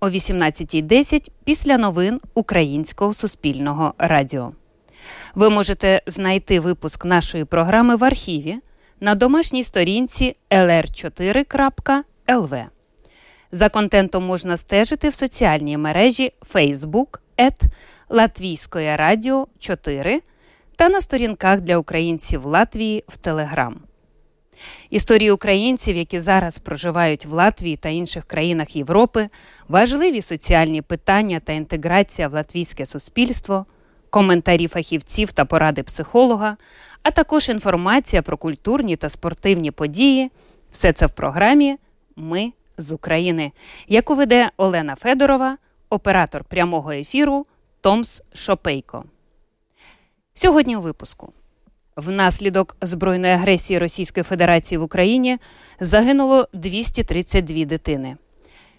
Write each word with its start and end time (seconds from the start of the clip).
о 0.00 0.08
18.10 0.08 1.30
після 1.44 1.78
новин 1.78 2.20
Українського 2.34 3.14
суспільного 3.14 3.94
радіо. 3.98 4.52
Ви 5.34 5.50
можете 5.50 6.02
знайти 6.06 6.60
випуск 6.60 7.04
нашої 7.04 7.44
програми 7.44 7.96
в 7.96 8.04
архіві 8.04 8.56
на 9.00 9.14
домашній 9.14 9.62
сторінці 9.62 10.36
lr4.lv. 10.50 12.64
За 13.52 13.68
контентом 13.68 14.24
можна 14.24 14.56
стежити 14.56 15.08
в 15.08 15.14
соціальній 15.14 15.76
мережі 15.76 16.32
Facebook 16.54 17.18
ет 17.40 17.60
Латвійської 18.08 18.96
радіо 18.96 19.46
4 19.58 20.22
та 20.76 20.88
на 20.88 21.00
сторінках 21.00 21.60
для 21.60 21.78
українців 21.78 22.44
Латвії 22.44 23.04
в 23.08 23.16
Телеграм. 23.16 23.87
Історії 24.90 25.30
українців, 25.30 25.96
які 25.96 26.18
зараз 26.18 26.58
проживають 26.58 27.26
в 27.26 27.32
Латвії 27.32 27.76
та 27.76 27.88
інших 27.88 28.24
країнах 28.24 28.76
Європи, 28.76 29.28
важливі 29.68 30.22
соціальні 30.22 30.82
питання 30.82 31.40
та 31.40 31.52
інтеграція 31.52 32.28
в 32.28 32.32
латвійське 32.32 32.86
суспільство, 32.86 33.66
коментарі 34.10 34.68
фахівців 34.68 35.32
та 35.32 35.44
поради 35.44 35.82
психолога, 35.82 36.56
а 37.02 37.10
також 37.10 37.48
інформація 37.48 38.22
про 38.22 38.36
культурні 38.36 38.96
та 38.96 39.08
спортивні 39.08 39.70
події. 39.70 40.30
Все 40.70 40.92
це 40.92 41.06
в 41.06 41.10
програмі 41.10 41.76
Ми 42.16 42.52
з 42.78 42.92
України, 42.92 43.52
яку 43.88 44.14
веде 44.14 44.50
Олена 44.56 44.96
Федорова, 44.96 45.58
оператор 45.90 46.44
прямого 46.44 46.92
ефіру 46.92 47.46
Томс 47.80 48.22
Шопейко. 48.34 49.04
Сьогодні 50.34 50.76
у 50.76 50.80
випуску. 50.80 51.32
Внаслідок 51.98 52.76
збройної 52.82 53.32
агресії 53.32 53.78
Російської 53.78 54.24
Федерації 54.24 54.78
в 54.78 54.82
Україні 54.82 55.38
загинуло 55.80 56.48
232 56.52 57.64
дитини. 57.64 58.16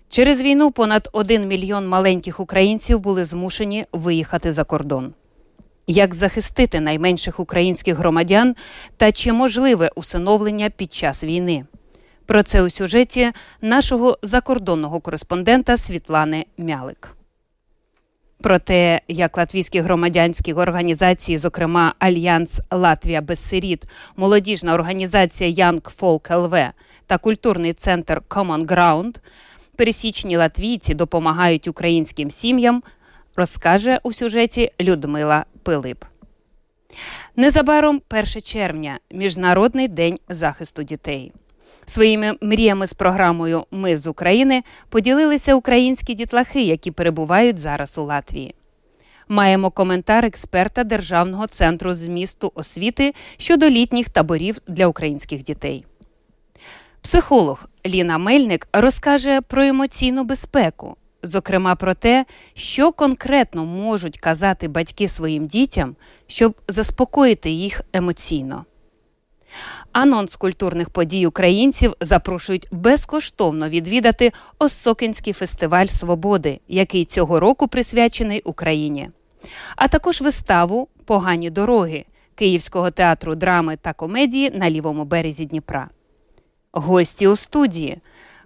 Через 0.09 0.41
війну 0.41 0.71
понад 0.71 1.09
1 1.13 1.47
мільйон 1.47 1.87
маленьких 1.87 2.39
українців 2.39 2.99
були 2.99 3.25
змушені 3.25 3.85
виїхати 3.93 4.51
за 4.51 4.63
кордон. 4.63 5.13
Як 5.87 6.15
захистити 6.15 6.79
найменших 6.79 7.39
українських 7.39 7.97
громадян 7.97 8.55
та 8.97 9.11
чи 9.11 9.33
можливе 9.33 9.89
усиновлення 9.95 10.69
під 10.69 10.93
час 10.93 11.23
війни? 11.23 11.65
Про 12.25 12.43
це 12.43 12.63
у 12.63 12.69
сюжеті 12.69 13.31
нашого 13.61 14.17
закордонного 14.23 14.99
кореспондента 14.99 15.77
Світлани 15.77 16.45
Мялик. 16.57 17.18
Про 18.41 18.59
те, 18.59 19.01
як 19.07 19.37
латвійські 19.37 19.79
громадянські 19.79 20.53
організації, 20.53 21.37
зокрема 21.37 21.93
Альянс 21.99 22.61
Латвія 22.71 23.21
без 23.21 23.49
сиріт, 23.49 23.83
молодіжна 24.15 24.73
організація 24.73 25.49
Young 25.49 25.97
Folk 25.99 26.35
ЛВ 26.35 26.73
та 27.07 27.17
культурний 27.17 27.73
центр 27.73 28.21
Common 28.29 28.65
Ground, 28.65 29.17
пересічні 29.75 30.37
латвійці 30.37 30.93
допомагають 30.93 31.67
українським 31.67 32.31
сім'ям, 32.31 32.83
розкаже 33.35 33.99
у 34.03 34.13
сюжеті 34.13 34.71
Людмила 34.81 35.45
Пилип. 35.63 36.05
Незабаром 37.35 38.01
1 38.11 38.25
червня, 38.25 38.99
Міжнародний 39.11 39.87
день 39.87 40.17
захисту 40.29 40.83
дітей. 40.83 41.31
Своїми 41.89 42.33
мріями 42.41 42.87
з 42.87 42.93
програмою 42.93 43.65
Ми 43.71 43.97
з 43.97 44.07
України 44.07 44.63
поділилися 44.89 45.55
українські 45.55 46.13
дітлахи, 46.13 46.61
які 46.61 46.91
перебувають 46.91 47.59
зараз 47.59 47.97
у 47.97 48.03
Латвії. 48.03 48.55
Маємо 49.27 49.71
коментар 49.71 50.25
експерта 50.25 50.83
Державного 50.83 51.47
центру 51.47 51.93
змісту 51.93 52.51
освіти 52.55 53.13
щодо 53.37 53.69
літніх 53.69 54.09
таборів 54.09 54.57
для 54.67 54.87
українських 54.87 55.43
дітей. 55.43 55.85
Психолог 57.01 57.69
Ліна 57.85 58.17
Мельник 58.17 58.67
розкаже 58.73 59.41
про 59.41 59.63
емоційну 59.63 60.23
безпеку, 60.23 60.95
зокрема 61.23 61.75
про 61.75 61.93
те, 61.93 62.25
що 62.53 62.91
конкретно 62.91 63.65
можуть 63.65 64.17
казати 64.17 64.67
батьки 64.67 65.07
своїм 65.07 65.47
дітям, 65.47 65.95
щоб 66.27 66.55
заспокоїти 66.67 67.49
їх 67.49 67.81
емоційно. 67.93 68.65
Анонс 69.91 70.35
культурних 70.35 70.89
подій 70.89 71.27
українців 71.27 71.93
запрошують 72.01 72.67
безкоштовно 72.71 73.69
відвідати 73.69 74.31
Осокінський 74.59 75.33
фестиваль 75.33 75.85
свободи, 75.85 76.59
який 76.67 77.05
цього 77.05 77.39
року 77.39 77.67
присвячений 77.67 78.41
Україні, 78.41 79.09
а 79.75 79.87
також 79.87 80.21
виставу 80.21 80.87
Погані 81.05 81.49
дороги 81.49 82.05
Київського 82.35 82.91
театру 82.91 83.35
драми 83.35 83.77
та 83.81 83.93
комедії 83.93 84.51
на 84.51 84.69
лівому 84.69 85.05
березі 85.05 85.45
Дніпра. 85.45 85.89
Гості 86.71 87.27
у 87.27 87.35
студії 87.35 87.97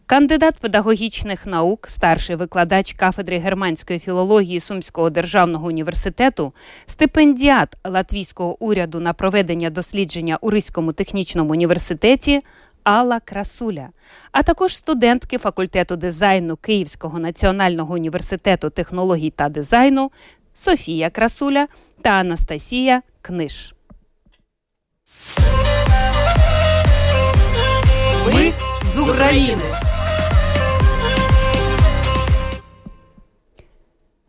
Кандидат 0.06 0.56
педагогічних 0.56 1.46
наук, 1.46 1.88
старший 1.90 2.36
викладач 2.36 2.94
кафедри 2.94 3.38
германської 3.38 4.00
філології 4.00 4.60
Сумського 4.60 5.10
державного 5.10 5.68
університету, 5.68 6.54
стипендіат 6.86 7.78
латвійського 7.84 8.64
уряду 8.64 9.00
на 9.00 9.14
проведення 9.14 9.70
дослідження 9.70 10.38
у 10.42 10.50
Ризькому 10.50 10.94
технічному 10.94 11.52
університеті 11.52 12.42
Алла 12.84 13.20
Красуля, 13.20 13.90
а 14.32 14.44
також 14.44 14.76
студентки 14.76 15.38
факультету 15.38 15.96
дизайну 15.96 16.56
Київського 16.56 17.20
національного 17.20 17.94
університету 17.94 18.70
технологій 18.70 19.30
та 19.30 19.50
дизайну 19.50 20.12
Софія 20.54 21.10
Красуля 21.10 21.68
та 22.02 22.10
Анастасія 22.10 23.02
Книж. 23.22 23.74
Ми 28.34 28.54
з 28.96 29.00
України. 29.00 29.83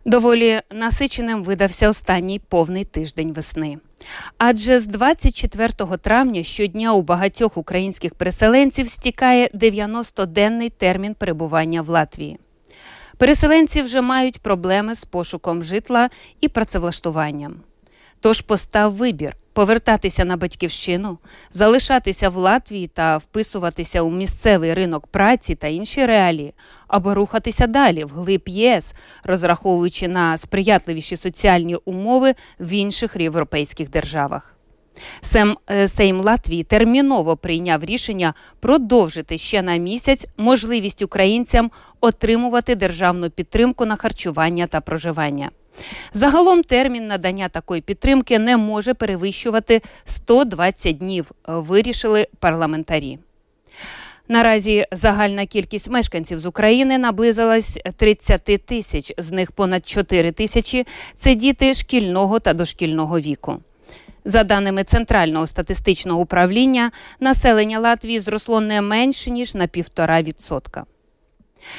Доволі 0.05 0.61
насиченим 0.71 1.45
видався 1.45 1.89
останній 1.89 2.39
повний 2.39 2.85
тиждень 2.85 3.33
весни. 3.33 3.79
Адже 4.39 4.79
з 4.79 4.87
24 4.87 5.69
травня 6.03 6.43
щодня 6.43 6.95
у 6.95 7.03
багатьох 7.03 7.57
українських 7.57 8.15
переселенців 8.15 8.89
стікає 8.89 9.51
90-денний 9.55 10.71
термін 10.71 11.15
перебування 11.15 11.83
в 11.83 11.89
Латвії. 11.89 12.39
Переселенці 13.17 13.83
вже 13.83 14.01
мають 14.01 14.41
проблеми 14.41 14.95
з 14.95 15.05
пошуком 15.05 15.63
житла 15.63 16.11
і 16.41 16.49
працевлаштуванням. 16.49 17.55
Тож 18.21 18.41
постав 18.41 18.93
вибір 18.93 19.37
повертатися 19.55 20.25
на 20.25 20.37
батьківщину, 20.37 21.19
залишатися 21.51 22.29
в 22.29 22.37
Латвії 22.37 22.87
та 22.89 23.17
вписуватися 23.17 24.03
у 24.03 24.11
місцевий 24.11 24.75
ринок 24.75 25.07
праці 25.07 25.55
та 25.55 25.69
інші 25.69 26.07
реалії, 26.07 26.55
або 26.89 27.15
рухатися 27.15 27.67
далі 27.67 28.05
в 28.05 28.11
глиб 28.11 28.43
ЄС, 28.47 28.95
розраховуючи 29.25 30.09
на 30.09 30.39
сприятливіші 30.39 31.17
соціальні 31.17 31.77
умови 31.85 32.35
в 32.61 32.73
інших 32.73 33.17
європейських 33.17 33.91
державах. 33.91 34.57
Сем 35.21 35.57
е, 35.71 35.89
Сейм 35.89 36.21
Латвії 36.21 36.63
терміново 36.63 37.37
прийняв 37.37 37.85
рішення 37.85 38.35
продовжити 38.61 39.39
ще 39.39 39.63
на 39.63 39.77
місяць 39.77 40.27
можливість 40.37 41.03
українцям 41.03 41.71
отримувати 42.01 42.75
державну 42.75 43.31
підтримку 43.31 43.87
на 43.87 43.97
харчування 43.97 44.67
та 44.67 44.81
проживання. 44.81 45.51
Загалом 46.13 46.63
термін 46.63 47.07
надання 47.07 47.49
такої 47.49 47.81
підтримки 47.81 48.39
не 48.39 48.57
може 48.57 48.95
перевищувати 48.95 49.83
120 50.05 50.99
днів, 50.99 51.31
вирішили 51.47 52.27
парламентарі. 52.39 53.19
Наразі 54.29 54.87
загальна 54.93 55.47
кількість 55.47 55.91
мешканців 55.91 56.39
з 56.39 56.47
України 56.47 56.99
наблизилась 56.99 57.79
30 57.97 58.45
тисяч, 58.45 59.13
з 59.19 59.31
них 59.31 59.53
понад 59.53 59.89
4 59.89 60.33
тисячі 60.33 60.87
це 61.17 61.35
діти 61.35 61.75
шкільного 61.75 62.41
та 62.41 62.53
дошкільного 62.53 63.21
віку. 63.21 63.61
За 64.25 64.45
даними 64.45 64.85
Центрального 64.85 65.47
статистичного 65.47 66.21
управління, 66.21 66.91
населення 67.21 67.79
Латвії 67.79 68.21
зросло 68.21 68.61
не 68.61 68.81
менше 68.81 69.31
ніж 69.31 69.55
на 69.55 69.67
півтора 69.67 70.23
відсотка. 70.23 70.85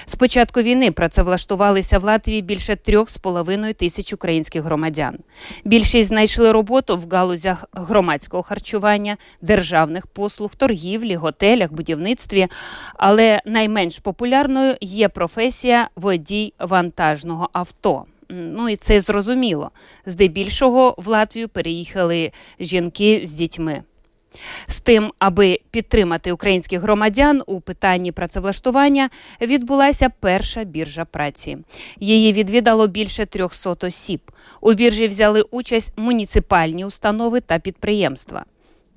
З 0.06 0.16
початку 0.16 0.62
війни 0.62 0.92
працевлаштувалися 0.92 2.00
в 2.00 2.04
Латвії 2.04 2.42
більше 2.42 2.76
трьох 2.76 3.10
з 3.10 3.18
половиною 3.18 3.74
тисяч 3.74 4.14
українських 4.14 4.64
громадян. 4.64 5.18
Більшість 5.66 6.10
знайшли 6.10 6.52
роботу 6.52 6.98
в 6.98 7.10
галузях 7.10 7.66
громадського 7.74 8.44
харчування, 8.44 9.18
державних 9.42 10.08
послуг, 10.08 10.56
торгівлі, 10.56 11.16
готелях, 11.16 11.74
будівництві. 11.74 12.48
Але 12.94 13.42
найменш 13.46 14.00
популярною 14.00 14.76
є 14.82 15.10
професія 15.10 15.90
водій 15.96 16.54
вантажного 16.60 17.50
авто. 17.54 18.06
Ну 18.30 18.70
і 18.70 18.76
це 18.76 19.00
зрозуміло. 19.00 19.72
Здебільшого 20.06 20.96
в 20.98 21.08
Латвію 21.08 21.50
переїхали 21.50 22.32
жінки 22.60 23.22
з 23.24 23.34
дітьми. 23.34 23.84
З 24.68 24.80
тим, 24.80 25.12
аби 25.20 25.60
підтримати 25.72 26.32
українських 26.32 26.82
громадян 26.82 27.42
у 27.46 27.62
питанні 27.62 28.12
працевлаштування, 28.12 29.10
відбулася 29.42 30.10
перша 30.20 30.64
біржа 30.64 31.06
праці. 31.06 31.58
Її 32.00 32.34
відвідало 32.34 32.88
більше 32.88 33.26
300 33.26 33.76
осіб. 33.88 34.22
У 34.62 34.74
біржі 34.74 35.08
взяли 35.08 35.42
участь 35.42 35.94
муніципальні 35.98 36.86
установи 36.86 37.42
та 37.42 37.60
підприємства. 37.60 38.46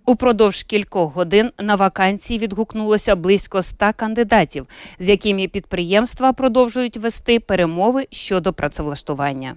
Упродовж 0.08 0.62
кількох 0.62 1.14
годин 1.14 1.50
на 1.58 1.75
вакансії 1.75 2.38
відгукнулося 2.38 3.17
близько 3.17 3.58
ста 3.58 3.93
кандидатів, 3.93 4.67
з 4.99 5.08
якими 5.08 5.49
підприємства 5.49 6.32
продовжують 6.32 6.96
вести 6.96 7.41
перемови 7.41 8.06
щодо 8.11 8.52
працевлаштування. 8.52 9.56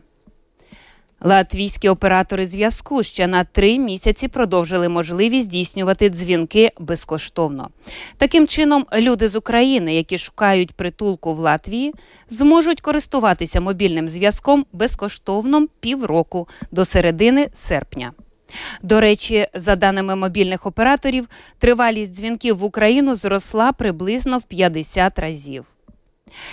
Латвійські 1.24 1.90
оператори 1.90 2.48
зв'язку 2.48 3.04
ще 3.04 3.28
на 3.28 3.44
три 3.44 3.80
місяці 3.80 4.28
продовжили 4.28 4.90
можливість 4.90 5.46
здійснювати 5.46 6.10
дзвінки 6.10 6.72
безкоштовно. 6.80 7.70
Таким 8.18 8.48
чином, 8.48 8.86
люди 8.94 9.28
з 9.28 9.36
України, 9.36 9.96
які 9.96 10.18
шукають 10.18 10.74
притулку 10.74 11.34
в 11.34 11.40
Латвії, 11.40 11.94
зможуть 12.30 12.82
користуватися 12.82 13.62
мобільним 13.62 14.08
зв'язком 14.08 14.66
безкоштовно 14.74 15.68
півроку 15.80 16.48
до 16.72 16.86
середини 16.86 17.50
серпня. 17.54 18.12
До 18.82 19.00
речі, 19.00 19.48
за 19.54 19.76
даними 19.76 20.16
мобільних 20.16 20.66
операторів, 20.66 21.28
тривалість 21.60 22.16
дзвінків 22.16 22.58
в 22.58 22.64
Україну 22.64 23.16
зросла 23.16 23.72
приблизно 23.72 24.38
в 24.38 24.44
50 24.44 25.20
разів. 25.20 25.71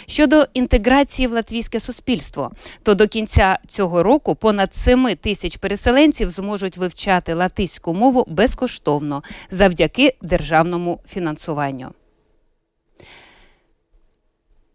Щодо 0.07 0.47
інтеграції 0.55 1.29
в 1.29 1.33
латвійське 1.33 1.81
суспільство, 1.81 2.53
то 2.83 2.95
до 2.95 3.09
кінця 3.09 3.59
цього 3.67 4.03
року 4.03 4.35
понад 4.35 4.75
7 4.75 5.17
тисяч 5.17 5.57
переселенців 5.57 6.31
зможуть 6.31 6.77
вивчати 6.77 7.35
латиську 7.35 7.95
мову 7.95 8.25
безкоштовно 8.29 9.23
завдяки 9.51 10.15
державному 10.23 11.01
фінансуванню. 11.09 11.93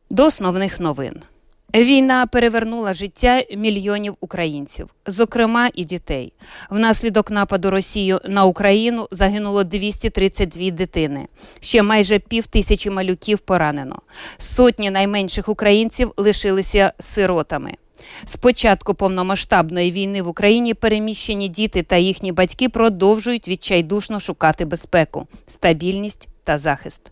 До 0.10 0.26
основних 0.26 0.80
новин. 0.80 1.24
Війна 1.76 2.28
перевернула 2.28 2.94
життя 2.94 3.44
мільйонів 3.58 4.16
українців, 4.20 4.90
зокрема 5.08 5.70
і 5.74 5.86
дітей. 5.86 6.34
Внаслідок 6.70 7.32
нападу 7.32 7.70
Росії 7.70 8.18
на 8.26 8.46
Україну 8.46 9.08
загинуло 9.12 9.64
232 9.64 10.70
дитини. 10.70 11.28
Ще 11.60 11.82
майже 11.82 12.20
пів 12.20 12.48
тисячі 12.48 12.90
малюків 12.90 13.40
поранено. 13.40 14.02
Сотні 14.38 14.92
найменших 14.92 15.50
українців 15.50 16.12
лишилися 16.18 16.94
сиротами. 17.00 17.74
З 18.26 18.36
початку 18.36 18.94
повномасштабної 18.94 19.92
війни 19.92 20.22
в 20.22 20.28
Україні 20.28 20.74
переміщені 20.74 21.48
діти 21.48 21.84
та 21.84 21.96
їхні 21.96 22.32
батьки 22.32 22.70
продовжують 22.70 23.48
відчайдушно 23.48 24.20
шукати 24.20 24.66
безпеку, 24.66 25.28
стабільність 25.48 26.28
та 26.44 26.58
захист. 26.58 27.12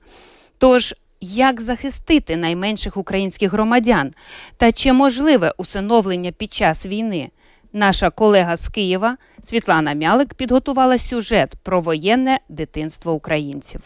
Тож 0.57 0.95
як 1.21 1.61
захистити 1.61 2.35
найменших 2.35 2.97
українських 2.97 3.51
громадян 3.51 4.13
та 4.57 4.71
чи 4.71 4.93
можливе 4.93 5.53
усиновлення 5.57 6.31
під 6.31 6.53
час 6.53 6.85
війни? 6.85 7.29
Наша 7.73 8.09
колега 8.09 8.57
з 8.57 8.67
Києва 8.67 9.17
Світлана 9.43 9.93
Мялик 9.93 10.33
підготувала 10.33 10.97
сюжет 10.97 11.53
про 11.63 11.81
воєнне 11.81 12.39
дитинство 12.49 13.13
українців. 13.13 13.81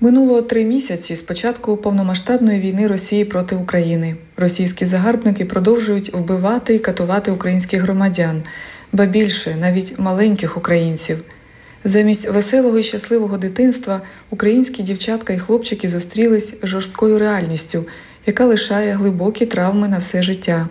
Минуло 0.00 0.42
три 0.42 0.64
місяці 0.64 1.16
з 1.16 1.22
початку 1.22 1.76
повномасштабної 1.76 2.60
війни 2.60 2.86
Росії 2.86 3.24
проти 3.24 3.56
України. 3.56 4.16
Російські 4.36 4.86
загарбники 4.86 5.44
продовжують 5.44 6.14
вбивати 6.14 6.74
і 6.74 6.78
катувати 6.78 7.30
українських 7.30 7.82
громадян, 7.82 8.42
ба 8.92 9.06
більше 9.06 9.56
навіть 9.56 9.98
маленьких 9.98 10.56
українців. 10.56 11.24
Замість 11.84 12.28
веселого 12.28 12.78
і 12.78 12.82
щасливого 12.82 13.38
дитинства 13.38 14.00
українські 14.30 14.82
дівчатка 14.82 15.32
і 15.32 15.38
хлопчики 15.38 15.88
зустрілись 15.88 16.54
з 16.62 16.66
жорсткою 16.66 17.18
реальністю, 17.18 17.86
яка 18.26 18.46
лишає 18.46 18.92
глибокі 18.92 19.46
травми 19.46 19.88
на 19.88 19.98
все 19.98 20.22
життя. 20.22 20.68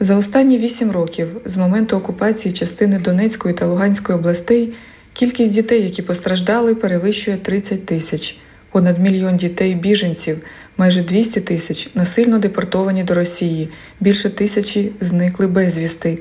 За 0.00 0.16
останні 0.16 0.58
вісім 0.58 0.90
років, 0.90 1.28
з 1.44 1.56
моменту 1.56 1.96
окупації 1.96 2.52
частини 2.52 2.98
Донецької 2.98 3.54
та 3.54 3.66
Луганської 3.66 4.18
областей, 4.18 4.72
кількість 5.12 5.52
дітей, 5.52 5.82
які 5.82 6.02
постраждали, 6.02 6.74
перевищує 6.74 7.36
30 7.36 7.86
тисяч, 7.86 8.38
понад 8.72 8.98
мільйон 8.98 9.36
дітей 9.36 9.74
біженців, 9.74 10.38
майже 10.76 11.02
200 11.02 11.40
тисяч 11.40 11.90
насильно 11.94 12.38
депортовані 12.38 13.04
до 13.04 13.14
Росії, 13.14 13.68
більше 14.00 14.30
тисячі 14.30 14.92
зникли 15.00 15.46
безвісти. 15.46 16.18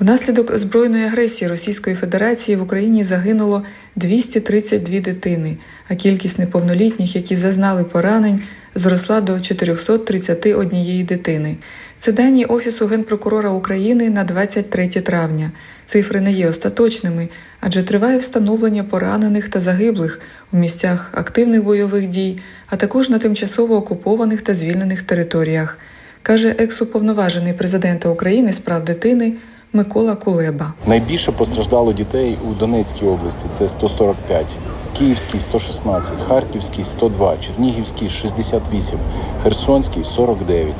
Внаслідок 0.00 0.58
збройної 0.58 1.04
агресії 1.04 1.48
Російської 1.48 1.96
Федерації 1.96 2.56
в 2.56 2.62
Україні 2.62 3.04
загинуло 3.04 3.64
232 3.96 5.00
дитини, 5.00 5.56
а 5.88 5.94
кількість 5.94 6.38
неповнолітніх, 6.38 7.16
які 7.16 7.36
зазнали 7.36 7.84
поранень, 7.84 8.40
зросла 8.74 9.20
до 9.20 9.40
431 9.40 11.04
дитини. 11.04 11.56
Це 11.96 12.12
дані 12.12 12.44
Офісу 12.44 12.86
генпрокурора 12.86 13.50
України 13.50 14.10
на 14.10 14.24
23 14.24 14.88
травня. 14.88 15.50
Цифри 15.84 16.20
не 16.20 16.32
є 16.32 16.48
остаточними, 16.48 17.28
адже 17.60 17.82
триває 17.82 18.18
встановлення 18.18 18.84
поранених 18.84 19.48
та 19.48 19.60
загиблих 19.60 20.20
у 20.52 20.56
місцях 20.56 21.10
активних 21.12 21.64
бойових 21.64 22.08
дій, 22.08 22.38
а 22.66 22.76
також 22.76 23.08
на 23.08 23.18
тимчасово 23.18 23.76
окупованих 23.76 24.42
та 24.42 24.54
звільнених 24.54 25.02
територіях, 25.02 25.78
каже 26.22 26.54
ексуповноважений 26.58 27.52
президента 27.52 28.08
України 28.08 28.52
з 28.52 28.58
прав 28.58 28.84
дитини. 28.84 29.34
Микола 29.72 30.16
Кулеба. 30.16 30.72
Найбільше 30.86 31.32
постраждало 31.32 31.92
дітей 31.92 32.38
у 32.50 32.54
Донецькій 32.54 33.06
області. 33.06 33.46
Це 33.52 33.68
145, 33.68 34.58
Київський 34.98 35.40
116, 35.40 36.14
Харківський 36.28 36.84
102, 36.84 37.36
Чернігівський 37.36 38.08
68, 38.08 38.98
Херсонський 39.42 40.04
49, 40.04 40.74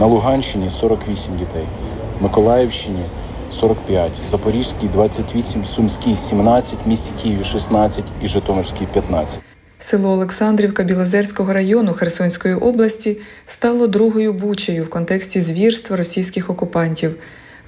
на 0.00 0.06
Луганщині 0.06 0.70
48 0.70 1.36
дітей, 1.36 1.64
Миколаївщині 2.20 3.02
45, 3.50 4.22
Запорізький 4.26 4.88
28, 4.88 5.64
Сумський 5.64 6.16
17, 6.16 6.74
місті 6.86 7.12
Києві 7.22 7.42
16 7.44 8.04
і 8.22 8.26
Житомирський 8.26 8.86
15. 8.92 9.40
Село 9.78 10.10
Олександрівка 10.10 10.82
Білозерського 10.82 11.52
району 11.52 11.92
Херсонської 11.92 12.54
області 12.54 13.16
стало 13.46 13.86
другою 13.86 14.32
бучею 14.32 14.84
в 14.84 14.90
контексті 14.90 15.40
звірства 15.40 15.96
російських 15.96 16.50
окупантів. 16.50 17.16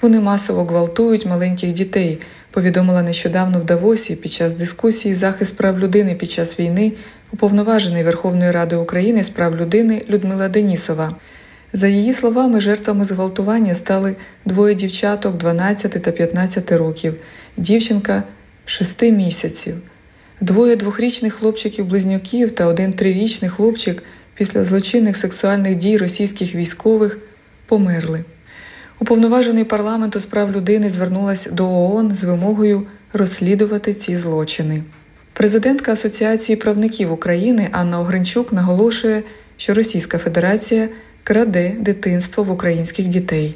Вони 0.01 0.21
масово 0.21 0.65
гвалтують 0.65 1.27
маленьких 1.27 1.73
дітей. 1.73 2.19
Повідомила 2.51 3.03
нещодавно 3.03 3.59
в 3.59 3.65
Давосі 3.65 4.17
під 4.17 4.33
час 4.33 4.53
дискусії 4.53 5.15
захист 5.15 5.57
прав 5.57 5.79
людини 5.79 6.15
під 6.15 6.31
час 6.31 6.61
війни 6.61 6.93
уповноважений 7.33 8.03
Верховної 8.03 8.51
Ради 8.51 8.77
України 8.77 9.23
з 9.23 9.29
прав 9.29 9.57
людини 9.57 10.05
Людмила 10.09 10.49
Денісова. 10.49 11.13
За 11.73 11.89
її 11.89 12.15
словами, 12.15 12.61
жертвами 12.61 13.05
зґвалтування 13.05 13.75
стали 13.75 14.17
двоє 14.45 14.75
дівчаток 14.75 15.37
12 15.37 15.91
та 15.91 16.11
15 16.11 16.73
років, 16.73 17.15
дівчинка 17.57 18.23
6 18.65 19.03
місяців, 19.03 19.75
двоє 20.41 20.77
двохрічних 20.77 21.35
хлопчиків-близнюків 21.35 22.51
та 22.51 22.67
один 22.67 22.93
трирічний 22.93 23.51
хлопчик 23.51 24.03
після 24.35 24.65
злочинних 24.65 25.17
сексуальних 25.17 25.77
дій 25.77 25.97
російських 25.97 26.55
військових 26.55 27.19
померли. 27.67 28.25
Уповноважений 29.01 29.65
парламенту 29.65 30.19
з 30.19 30.27
прав 30.27 30.53
людини 30.53 30.91
звернулась 30.91 31.49
до 31.53 31.67
ООН 31.67 32.15
з 32.15 32.25
вимогою 32.25 32.87
розслідувати 33.13 33.95
ці 33.95 34.17
злочини. 34.17 34.83
Президентка 35.33 35.93
Асоціації 35.93 36.57
правників 36.57 37.13
України 37.13 37.69
Анна 37.73 38.01
Огренчук 38.01 38.53
наголошує, 38.53 39.23
що 39.57 39.75
Російська 39.75 40.19
Федерація 40.19 40.89
краде 41.23 41.77
дитинство 41.79 42.45
в 42.45 42.51
українських 42.51 43.07
дітей. 43.07 43.55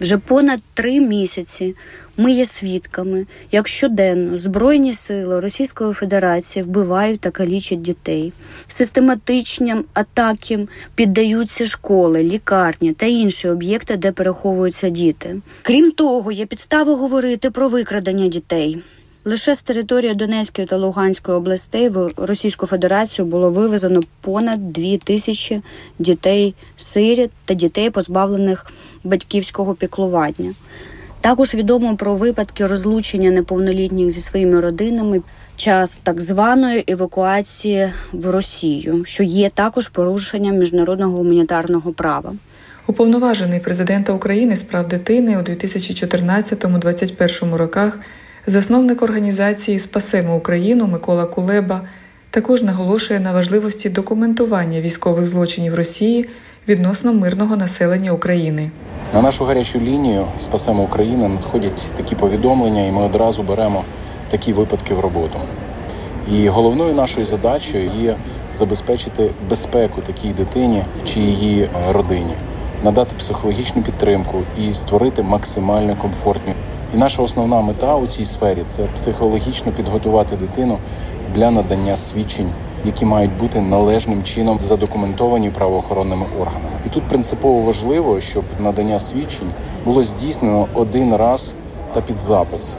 Вже 0.00 0.18
понад 0.18 0.60
три 0.74 1.00
місяці 1.00 1.74
ми 2.16 2.32
є 2.32 2.46
свідками, 2.46 3.26
як 3.52 3.68
щоденно 3.68 4.38
Збройні 4.38 4.94
сили 4.94 5.40
Російської 5.40 5.92
Федерації 5.92 6.62
вбивають 6.62 7.20
та 7.20 7.30
калічать 7.30 7.82
дітей. 7.82 8.32
Систематичним 8.68 9.84
атакам 9.94 10.68
піддаються 10.94 11.66
школи, 11.66 12.22
лікарні 12.22 12.92
та 12.92 13.06
інші 13.06 13.48
об'єкти, 13.48 13.96
де 13.96 14.12
переховуються 14.12 14.88
діти. 14.88 15.40
Крім 15.62 15.90
того, 15.90 16.32
є 16.32 16.46
підстави 16.46 16.94
говорити 16.94 17.50
про 17.50 17.68
викрадення 17.68 18.28
дітей. 18.28 18.82
Лише 19.26 19.54
з 19.54 19.62
території 19.62 20.14
Донецької 20.14 20.66
та 20.66 20.76
Луганської 20.76 21.36
областей 21.36 21.88
в 21.88 22.10
Російську 22.16 22.66
Федерацію 22.66 23.26
було 23.26 23.50
вивезено 23.50 24.00
понад 24.20 24.72
дві 24.72 24.98
тисячі 24.98 25.62
дітей 25.98 26.54
сиріт 26.76 27.30
та 27.44 27.54
дітей, 27.54 27.90
позбавлених 27.90 28.66
батьківського 29.04 29.74
піклування. 29.74 30.54
Також 31.20 31.54
відомо 31.54 31.96
про 31.96 32.14
випадки 32.14 32.66
розлучення 32.66 33.30
неповнолітніх 33.30 34.10
зі 34.10 34.20
своїми 34.20 34.60
родинами 34.60 35.22
час 35.56 36.00
так 36.02 36.20
званої 36.20 36.84
евакуації 36.88 37.90
в 38.12 38.30
Росію, 38.30 39.04
що 39.04 39.22
є 39.22 39.50
також 39.50 39.88
порушенням 39.88 40.56
міжнародного 40.56 41.16
гуманітарного 41.16 41.92
права. 41.92 42.34
Уповноважений 42.86 43.60
президента 43.60 44.12
України 44.12 44.56
з 44.56 44.62
прав 44.62 44.88
дитини 44.88 45.38
у 45.38 45.40
2014-2021 45.40 47.54
роках, 47.54 47.98
засновник 48.46 49.02
організації 49.02 49.78
Спасемо 49.78 50.36
Україну 50.36 50.86
Микола 50.86 51.26
Кулеба 51.26 51.80
також 52.30 52.62
наголошує 52.62 53.20
на 53.20 53.32
важливості 53.32 53.88
документування 53.88 54.80
військових 54.80 55.26
злочинів 55.26 55.74
Росії 55.74 56.28
відносно 56.68 57.12
мирного 57.12 57.56
населення 57.56 58.12
України. 58.12 58.70
На 59.14 59.22
нашу 59.22 59.44
гарячу 59.44 59.80
лінію 59.80 60.26
Спасемо 60.38 60.82
Україну 60.82 61.28
надходять 61.28 61.84
такі 61.96 62.16
повідомлення, 62.16 62.86
і 62.86 62.90
ми 62.92 63.02
одразу 63.02 63.42
беремо 63.42 63.84
такі 64.30 64.52
випадки 64.52 64.94
в 64.94 65.00
роботу. 65.00 65.38
І 66.32 66.48
головною 66.48 66.94
нашою 66.94 67.26
задачею 67.26 67.90
є 68.00 68.16
забезпечити 68.54 69.30
безпеку 69.50 70.00
такій 70.00 70.28
дитині 70.28 70.84
чи 71.04 71.20
її 71.20 71.68
родині, 71.88 72.34
надати 72.84 73.16
психологічну 73.16 73.82
підтримку 73.82 74.42
і 74.58 74.74
створити 74.74 75.22
максимально 75.22 75.96
комфортні. 75.96 76.54
І 76.94 76.96
наша 76.96 77.22
основна 77.22 77.60
мета 77.60 77.96
у 77.96 78.06
цій 78.06 78.24
сфері 78.24 78.62
це 78.66 78.82
психологічно 78.82 79.72
підготувати 79.72 80.36
дитину 80.36 80.78
для 81.34 81.50
надання 81.50 81.96
свідчень, 81.96 82.52
які 82.84 83.04
мають 83.04 83.38
бути 83.38 83.60
належним 83.60 84.22
чином 84.22 84.60
задокументовані 84.60 85.50
правоохоронними 85.50 86.26
органами. 86.40 86.80
І 86.86 86.88
тут 86.88 87.02
принципово 87.02 87.60
важливо, 87.60 88.20
щоб 88.20 88.44
надання 88.58 88.98
свідчень 88.98 89.50
було 89.84 90.02
здійснено 90.02 90.68
один 90.74 91.16
раз 91.16 91.56
та 91.92 92.00
під 92.00 92.18
запис 92.18 92.76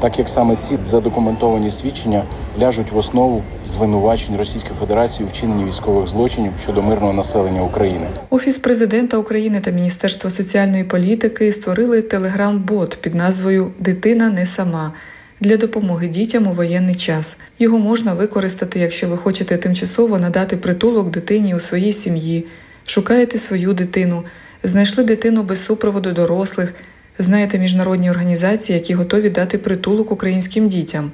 так 0.00 0.18
як 0.18 0.28
саме 0.28 0.56
ці 0.56 0.78
задокументовані 0.84 1.70
свідчення 1.70 2.24
ляжуть 2.60 2.92
в 2.92 2.96
основу 2.96 3.42
звинувачень 3.64 4.36
Російської 4.36 4.74
Федерації 4.80 5.26
у 5.26 5.28
вчиненні 5.28 5.64
військових 5.64 6.06
злочинів 6.06 6.52
щодо 6.62 6.82
мирного 6.82 7.12
населення 7.12 7.62
України. 7.62 8.10
Офіс 8.30 8.58
президента 8.58 9.16
України 9.16 9.60
та 9.60 9.70
Міністерство 9.70 10.30
соціальної 10.30 10.84
політики 10.84 11.52
створили 11.52 12.02
телеграм-бот 12.02 12.98
під 13.00 13.14
назвою 13.14 13.72
Дитина 13.78 14.30
не 14.30 14.46
сама. 14.46 14.92
Для 15.40 15.56
допомоги 15.56 16.08
дітям 16.08 16.46
у 16.46 16.52
воєнний 16.52 16.94
час 16.94 17.36
його 17.58 17.78
можна 17.78 18.14
використати, 18.14 18.80
якщо 18.80 19.08
ви 19.08 19.16
хочете 19.16 19.56
тимчасово 19.56 20.18
надати 20.18 20.56
притулок 20.56 21.10
дитині 21.10 21.54
у 21.54 21.60
своїй 21.60 21.92
сім'ї, 21.92 22.46
шукаєте 22.86 23.38
свою 23.38 23.72
дитину, 23.72 24.24
знайшли 24.62 25.04
дитину 25.04 25.42
без 25.42 25.64
супроводу 25.64 26.12
дорослих, 26.12 26.74
Знаєте 27.18 27.58
міжнародні 27.58 28.10
організації, 28.10 28.78
які 28.78 28.94
готові 28.94 29.30
дати 29.30 29.58
притулок 29.58 30.12
українським 30.12 30.68
дітям. 30.68 31.12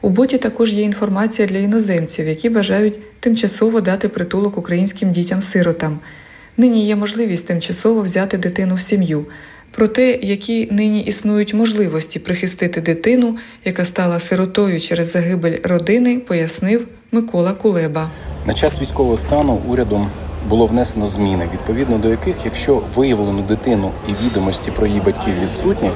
У 0.00 0.10
боті 0.10 0.38
також 0.38 0.72
є 0.72 0.82
інформація 0.82 1.48
для 1.48 1.58
іноземців, 1.58 2.28
які 2.28 2.50
бажають 2.50 3.20
тимчасово 3.20 3.80
дати 3.80 4.08
притулок 4.08 4.58
українським 4.58 5.12
дітям-сиротам. 5.12 5.98
Нині 6.56 6.86
є 6.86 6.96
можливість 6.96 7.46
тимчасово 7.46 8.02
взяти 8.02 8.38
дитину 8.38 8.74
в 8.74 8.80
сім'ю. 8.80 9.26
Про 9.70 9.88
те, 9.88 10.18
які 10.22 10.68
нині 10.70 11.00
існують 11.00 11.54
можливості 11.54 12.18
прихистити 12.18 12.80
дитину, 12.80 13.36
яка 13.64 13.84
стала 13.84 14.18
сиротою 14.18 14.80
через 14.80 15.12
загибель 15.12 15.56
родини, 15.64 16.18
пояснив 16.18 16.86
Микола 17.12 17.52
Кулеба. 17.52 18.10
На 18.46 18.54
час 18.54 18.80
військового 18.80 19.16
стану 19.16 19.60
урядом 19.68 20.10
було 20.48 20.66
внесено 20.66 21.08
зміни, 21.08 21.48
відповідно 21.52 21.98
до 21.98 22.08
яких, 22.08 22.36
якщо 22.44 22.82
виявлено 22.94 23.42
дитину 23.42 23.90
і 24.08 24.24
відомості 24.24 24.70
про 24.70 24.86
її 24.86 25.00
батьків 25.00 25.34
відсутні, 25.42 25.90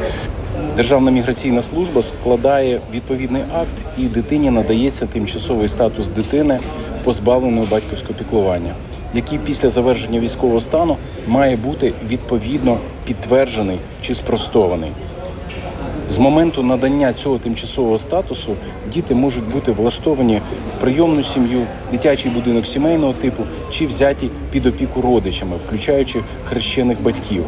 Державна 0.77 1.11
міграційна 1.11 1.63
служба 1.63 2.03
складає 2.03 2.81
відповідний 2.95 3.43
акт, 3.55 3.85
і 3.99 4.05
дитині 4.05 4.51
надається 4.51 5.07
тимчасовий 5.07 5.69
статус 5.69 6.09
дитини, 6.09 6.59
позбавленої 7.05 7.67
батьківського 7.71 8.15
піклування, 8.19 8.75
який 9.15 9.39
після 9.39 9.71
завершення 9.71 10.21
військового 10.21 10.61
стану 10.61 10.97
має 11.27 11.57
бути 11.57 11.93
відповідно 12.09 12.79
підтверджений 13.05 13.79
чи 14.03 14.15
спростований. 14.15 14.91
З 16.13 16.19
моменту 16.19 16.63
надання 16.63 17.13
цього 17.13 17.39
тимчасового 17.39 17.99
статусу 17.99 18.57
діти 18.95 19.15
можуть 19.15 19.53
бути 19.53 19.73
влаштовані 19.73 20.41
в 20.77 20.81
прийомну 20.81 21.23
сім'ю, 21.23 21.67
дитячий 21.93 22.31
будинок 22.31 22.67
сімейного 22.67 23.13
типу 23.13 23.43
чи 23.71 23.87
взяті 23.87 24.31
під 24.51 24.67
опіку 24.67 25.01
родичами, 25.01 25.57
включаючи 25.67 26.21
хрещених 26.45 27.03
батьків. 27.03 27.45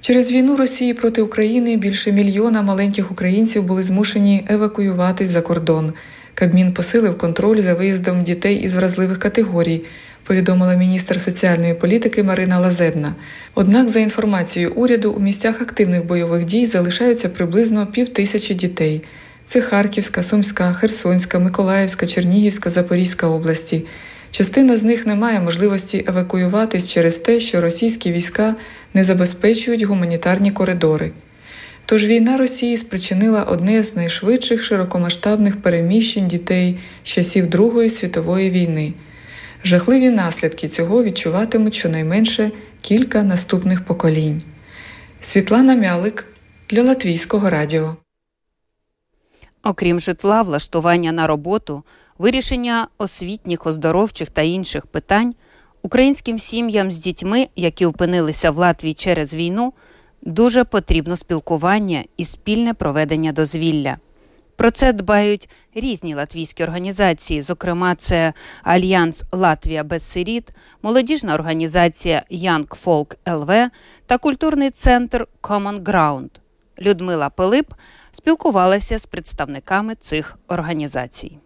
Через 0.00 0.32
війну 0.32 0.56
Росії 0.56 0.94
проти 0.94 1.22
України 1.22 1.76
більше 1.76 2.12
мільйона 2.12 2.62
маленьких 2.62 3.12
українців 3.12 3.62
були 3.62 3.82
змушені 3.82 4.44
евакуюватись 4.48 5.28
за 5.28 5.40
кордон. 5.40 5.92
Кабмін 6.34 6.72
посилив 6.72 7.18
контроль 7.18 7.58
за 7.58 7.74
виїздом 7.74 8.22
дітей 8.22 8.56
із 8.56 8.74
вразливих 8.74 9.18
категорій 9.18 9.82
повідомила 10.30 10.74
міністр 10.74 11.20
соціальної 11.20 11.74
політики 11.74 12.22
Марина 12.22 12.60
Лазебна. 12.60 13.14
Однак, 13.54 13.88
за 13.88 14.00
інформацією 14.00 14.72
уряду, 14.74 15.12
у 15.12 15.20
місцях 15.20 15.60
активних 15.60 16.06
бойових 16.06 16.44
дій 16.44 16.66
залишаються 16.66 17.28
приблизно 17.28 17.86
пів 17.86 18.08
тисячі 18.08 18.54
дітей. 18.54 19.02
Це 19.46 19.60
Харківська, 19.60 20.22
Сумська, 20.22 20.72
Херсонська, 20.72 21.38
Миколаївська, 21.38 22.06
Чернігівська, 22.06 22.70
Запорізька 22.70 23.26
області. 23.26 23.86
Частина 24.30 24.76
з 24.76 24.82
них 24.82 25.06
не 25.06 25.14
має 25.14 25.40
можливості 25.40 26.04
евакуюватись 26.08 26.90
через 26.90 27.16
те, 27.16 27.40
що 27.40 27.60
російські 27.60 28.12
війська 28.12 28.54
не 28.94 29.04
забезпечують 29.04 29.82
гуманітарні 29.82 30.50
коридори. 30.50 31.10
Тож 31.86 32.06
війна 32.06 32.36
Росії 32.36 32.76
спричинила 32.76 33.42
одне 33.42 33.82
з 33.82 33.96
найшвидших 33.96 34.62
широкомасштабних 34.62 35.62
переміщень 35.62 36.28
дітей 36.28 36.78
з 37.04 37.08
часів 37.08 37.46
Другої 37.46 37.90
світової 37.90 38.50
війни. 38.50 38.92
Жахливі 39.64 40.10
наслідки 40.10 40.68
цього 40.68 41.02
відчуватимуть 41.02 41.74
щонайменше 41.74 42.50
кілька 42.80 43.22
наступних 43.22 43.84
поколінь. 43.84 44.42
Світлана 45.20 45.76
Мялик 45.76 46.26
для 46.68 46.82
Латвійського 46.82 47.50
радіо. 47.50 47.96
Окрім 49.62 50.00
житла, 50.00 50.42
влаштування 50.42 51.12
на 51.12 51.26
роботу, 51.26 51.82
вирішення 52.18 52.88
освітніх, 52.98 53.66
оздоровчих 53.66 54.30
та 54.30 54.42
інших 54.42 54.86
питань 54.86 55.34
українським 55.82 56.38
сім'ям 56.38 56.90
з 56.90 56.98
дітьми, 56.98 57.48
які 57.56 57.86
опинилися 57.86 58.50
в 58.50 58.56
Латвії 58.56 58.94
через 58.94 59.34
війну, 59.34 59.72
дуже 60.22 60.64
потрібно 60.64 61.16
спілкування 61.16 62.04
і 62.16 62.24
спільне 62.24 62.74
проведення 62.74 63.32
дозвілля. 63.32 63.96
Про 64.60 64.70
це 64.70 64.92
дбають 64.92 65.48
різні 65.74 66.14
латвійські 66.14 66.62
організації, 66.62 67.42
зокрема, 67.42 67.94
це 67.94 68.32
Альянс 68.62 69.22
Латвія 69.32 69.84
без 69.84 70.02
сиріт, 70.02 70.48
молодіжна 70.82 71.34
організація 71.34 72.22
Young 72.30 72.84
Folk 72.84 73.16
ЛВ 73.36 73.70
та 74.06 74.18
культурний 74.18 74.70
центр 74.70 75.26
Common 75.42 75.82
Ground. 75.82 76.28
Людмила 76.80 77.30
Пилип 77.30 77.72
спілкувалася 78.12 78.98
з 78.98 79.06
представниками 79.06 79.94
цих 79.94 80.38
організацій. 80.48 81.38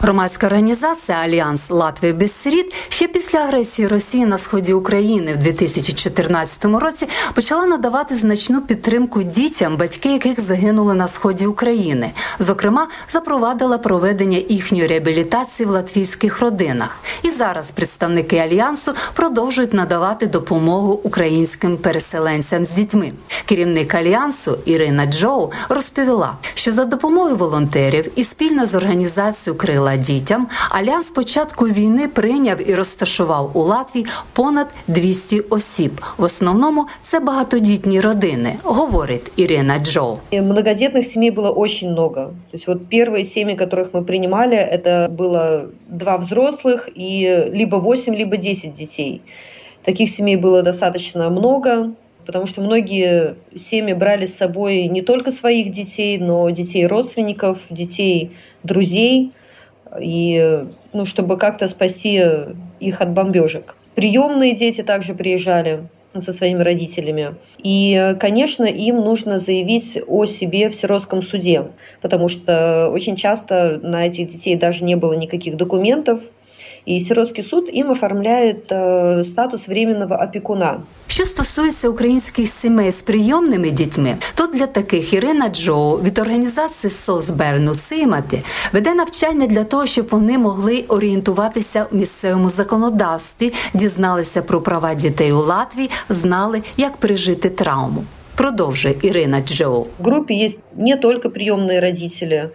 Громадська 0.00 0.46
організація 0.46 1.18
Альянс 1.18 1.70
Латвія 1.70 2.12
без 2.12 2.32
сиріт 2.32 2.74
ще 2.88 3.08
після 3.08 3.38
агресії 3.38 3.88
Росії 3.88 4.26
на 4.26 4.38
сході 4.38 4.72
України 4.72 5.32
в 5.32 5.36
2014 5.36 6.64
році 6.64 7.08
почала 7.34 7.66
надавати 7.66 8.16
значну 8.16 8.62
підтримку 8.62 9.22
дітям, 9.22 9.76
батьки 9.76 10.12
яких 10.12 10.40
загинули 10.40 10.94
на 10.94 11.08
сході 11.08 11.46
України. 11.46 12.10
Зокрема, 12.38 12.88
запровадила 13.08 13.78
проведення 13.78 14.38
їхньої 14.48 14.86
реабілітації 14.86 15.66
в 15.66 15.70
латвійських 15.70 16.40
родинах. 16.40 16.98
І 17.22 17.30
зараз 17.30 17.70
представники 17.70 18.36
альянсу 18.36 18.92
продовжують 19.12 19.74
надавати 19.74 20.26
допомогу 20.26 20.92
українським 20.92 21.76
переселенцям 21.76 22.64
з 22.64 22.70
дітьми. 22.70 23.12
Керівник 23.44 23.94
альянсу 23.94 24.58
Ірина 24.64 25.06
Джоу 25.06 25.50
розповіла, 25.68 26.32
що 26.54 26.72
за 26.72 26.84
допомогою 26.84 27.36
волонтерів 27.36 28.10
і 28.16 28.24
спільно 28.24 28.66
з 28.66 28.74
організацією 28.74 29.58
Крила 29.58 29.87
допомогла 29.87 29.97
дітям. 29.97 30.47
Альянс 30.69 31.07
з 31.07 31.11
початку 31.11 31.65
війни 31.65 32.07
прийняв 32.07 32.69
і 32.69 32.75
розташував 32.75 33.51
у 33.53 33.61
Латвії 33.61 34.05
понад 34.33 34.67
200 34.87 35.39
осіб. 35.39 36.01
В 36.17 36.23
основному 36.23 36.87
це 37.03 37.19
багатодітні 37.19 38.01
родини, 38.01 38.55
говорить 38.63 39.31
Ірина 39.35 39.79
Джо. 39.79 40.17
Многодетных 40.31 41.03
семей 41.03 41.31
было 41.31 41.51
очень 41.51 41.91
много. 41.91 42.33
То 42.51 42.57
есть 42.57 42.67
вот 42.67 42.89
первые 42.89 43.23
семьи, 43.23 43.55
которых 43.55 43.87
мы 43.93 44.03
принимали, 44.03 44.57
это 44.57 45.09
было 45.09 45.65
два 45.87 46.17
взрослых 46.17 46.89
и 46.95 47.51
либо 47.53 47.77
8, 47.77 48.15
либо 48.15 48.37
10 48.37 48.73
детей. 48.73 49.21
Таких 49.83 50.09
семей 50.09 50.37
было 50.37 50.61
достаточно 50.61 51.29
много, 51.29 51.89
потому 52.25 52.47
что 52.47 52.61
многие 52.61 53.35
семьи 53.55 53.93
брали 53.93 54.25
с 54.25 54.37
собой 54.37 54.87
не 54.87 55.01
только 55.01 55.31
своих 55.31 55.71
детей, 55.71 56.17
но 56.19 56.49
детей 56.49 56.87
родственников, 56.87 57.57
детей 57.69 58.31
друзей 58.63 59.31
и 60.00 60.64
ну, 60.92 61.04
чтобы 61.04 61.36
как-то 61.36 61.68
спасти 61.68 62.22
их 62.80 63.00
от 63.00 63.10
бомбежек. 63.12 63.76
Приемные 63.94 64.54
дети 64.54 64.82
также 64.82 65.14
приезжали 65.14 65.88
со 66.16 66.32
своими 66.32 66.62
родителями. 66.62 67.34
И, 67.58 68.16
конечно, 68.18 68.64
им 68.64 68.96
нужно 68.96 69.38
заявить 69.38 69.98
о 70.06 70.24
себе 70.24 70.70
в 70.70 70.74
сиротском 70.74 71.22
суде, 71.22 71.66
потому 72.00 72.28
что 72.28 72.88
очень 72.92 73.16
часто 73.16 73.78
на 73.82 74.06
этих 74.06 74.28
детей 74.28 74.56
даже 74.56 74.84
не 74.84 74.94
было 74.94 75.12
никаких 75.12 75.56
документов, 75.56 76.20
И 76.85 76.99
сиротский 76.99 77.43
суд 77.43 77.69
им 77.69 77.91
оформляет 77.91 78.71
э, 78.71 79.23
статус 79.23 79.67
временного 79.67 80.15
опекуна. 80.15 80.81
Що 81.07 81.25
стосується 81.25 81.89
українських 81.89 82.49
сімей 82.49 82.91
з 82.91 83.01
прийомними 83.01 83.69
дітьми, 83.69 84.17
то 84.35 84.47
для 84.47 84.67
таких 84.67 85.13
Ірина 85.13 85.49
Джоу 85.49 86.01
від 86.01 86.19
організації 86.19 86.91
СОС 86.91 87.29
Берну 87.29 87.75
Цимати 87.75 88.43
веде 88.73 88.93
навчання 88.93 89.47
для 89.47 89.63
того, 89.63 89.85
щоб 89.85 90.07
вони 90.11 90.37
могли 90.37 90.83
орієнтуватися 90.87 91.87
в 91.91 91.95
місцевому 91.95 92.49
законодавстві, 92.49 93.53
дізналися 93.73 94.41
про 94.41 94.61
права 94.61 94.93
дітей 94.93 95.31
у 95.31 95.39
Латвії, 95.39 95.89
знали, 96.09 96.61
як 96.77 96.97
пережити 96.97 97.49
травму. 97.49 98.03
Продовжує 98.35 98.95
Ірина 99.01 99.41
Джоу. 99.41 99.85
В 99.99 100.03
группе 100.03 100.33
есть 100.33 100.59
не 100.75 100.95
только 100.95 101.29
приемные 101.29 101.79
родители, 101.79 102.49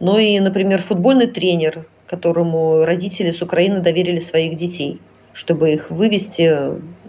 но 0.00 0.18
и, 0.20 0.40
например, 0.40 0.82
футбольный 0.82 1.26
тренер, 1.26 1.84
Которому 2.13 2.85
родители 2.85 3.31
с 3.31 3.41
Украины 3.41 3.79
доверили 3.79 4.19
своих 4.19 4.55
детей, 4.55 5.01
чтобы 5.33 5.71
их 5.71 5.89
вывести 5.89 6.47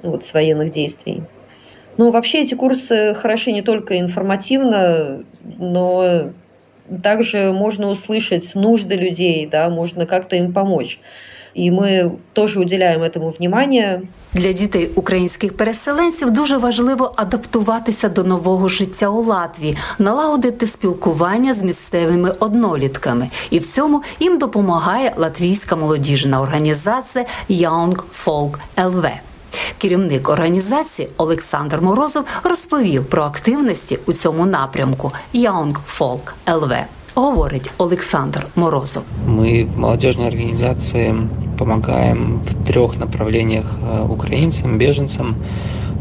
ну, 0.02 0.12
вот, 0.12 0.24
с 0.24 0.32
военных 0.32 0.70
действий. 0.70 1.24
Ну, 1.98 2.10
вообще 2.10 2.42
эти 2.42 2.54
курсы 2.54 3.12
хороши 3.12 3.52
не 3.52 3.60
только 3.60 4.00
информативно, 4.00 5.22
но 5.58 6.32
также 7.02 7.52
можно 7.52 7.88
услышать 7.88 8.54
нужды 8.54 8.94
людей, 8.94 9.46
да, 9.46 9.68
можно 9.68 10.06
как-то 10.06 10.36
им 10.36 10.54
помочь. 10.54 10.98
І 11.54 11.70
ми 11.70 12.10
теж 12.32 12.56
уділяємо 12.56 13.08
цьому 13.08 13.30
внимання. 13.30 14.02
Для 14.32 14.52
дітей 14.52 14.90
українських 14.94 15.56
переселенців 15.56 16.30
дуже 16.30 16.56
важливо 16.56 17.12
адаптуватися 17.16 18.08
до 18.08 18.24
нового 18.24 18.68
життя 18.68 19.08
у 19.08 19.22
Латвії, 19.22 19.76
налагодити 19.98 20.66
спілкування 20.66 21.54
з 21.54 21.62
місцевими 21.62 22.34
однолітками, 22.38 23.28
і 23.50 23.58
в 23.58 23.66
цьому 23.66 24.02
їм 24.20 24.38
допомагає 24.38 25.14
латвійська 25.16 25.76
молодіжна 25.76 26.40
організація 26.40 27.24
Young 27.50 28.02
Folk 28.24 28.54
LV. 28.76 29.10
Керівник 29.78 30.28
організації 30.28 31.08
Олександр 31.16 31.80
Морозов 31.80 32.24
розповів 32.44 33.06
про 33.06 33.22
активності 33.22 33.98
у 34.06 34.12
цьому 34.12 34.46
напрямку 34.46 35.12
Young 35.34 35.76
Folk 35.98 36.32
LV. 36.46 36.84
Говорить 37.16 37.70
Олександр 37.78 38.48
Морозов. 38.56 39.04
Мы 39.24 39.62
в 39.62 39.76
молодежной 39.76 40.26
организации 40.26 41.14
помогаем 41.56 42.40
в 42.40 42.64
трех 42.64 42.96
направлениях 42.96 43.78
э, 43.80 44.04
украинцам, 44.08 44.78
беженцам. 44.78 45.36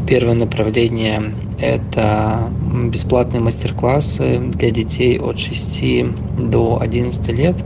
Первое 0.07 0.33
направление– 0.33 1.35
это 1.59 2.51
бесплатные 2.89 3.41
мастер-классы 3.41 4.39
для 4.39 4.71
детей 4.71 5.19
от 5.19 5.37
6 5.37 6.49
до 6.49 6.79
11 6.81 7.27
лет. 7.29 7.63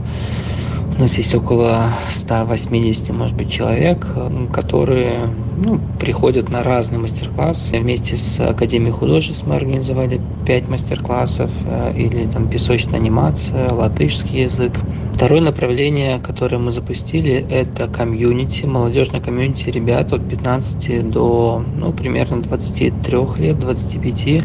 У 0.98 1.02
нас 1.02 1.16
есть 1.16 1.32
около 1.32 1.90
180, 2.10 3.10
может 3.10 3.36
быть, 3.36 3.48
человек, 3.52 4.04
которые 4.52 5.28
ну, 5.56 5.80
приходят 6.00 6.48
на 6.48 6.64
разные 6.64 6.98
мастер-классы. 6.98 7.78
Вместе 7.78 8.16
с 8.16 8.40
Академией 8.40 8.90
художеств 8.90 9.46
мы 9.46 9.54
организовали 9.54 10.20
5 10.44 10.68
мастер-классов, 10.68 11.52
э, 11.66 11.92
или 11.96 12.26
там 12.26 12.50
песочная 12.50 12.96
анимация, 12.98 13.72
латышский 13.72 14.42
язык. 14.42 14.72
Второе 15.14 15.40
направление, 15.40 16.18
которое 16.18 16.58
мы 16.58 16.72
запустили, 16.72 17.46
это 17.48 17.86
комьюнити, 17.86 18.66
молодежное 18.66 19.20
комьюнити 19.20 19.70
ребят 19.70 20.12
от 20.12 20.28
15 20.28 21.08
до 21.10 21.62
ну, 21.76 21.92
примерно 21.92 22.42
23 22.42 23.18
лет, 23.38 23.56
25 23.60 24.42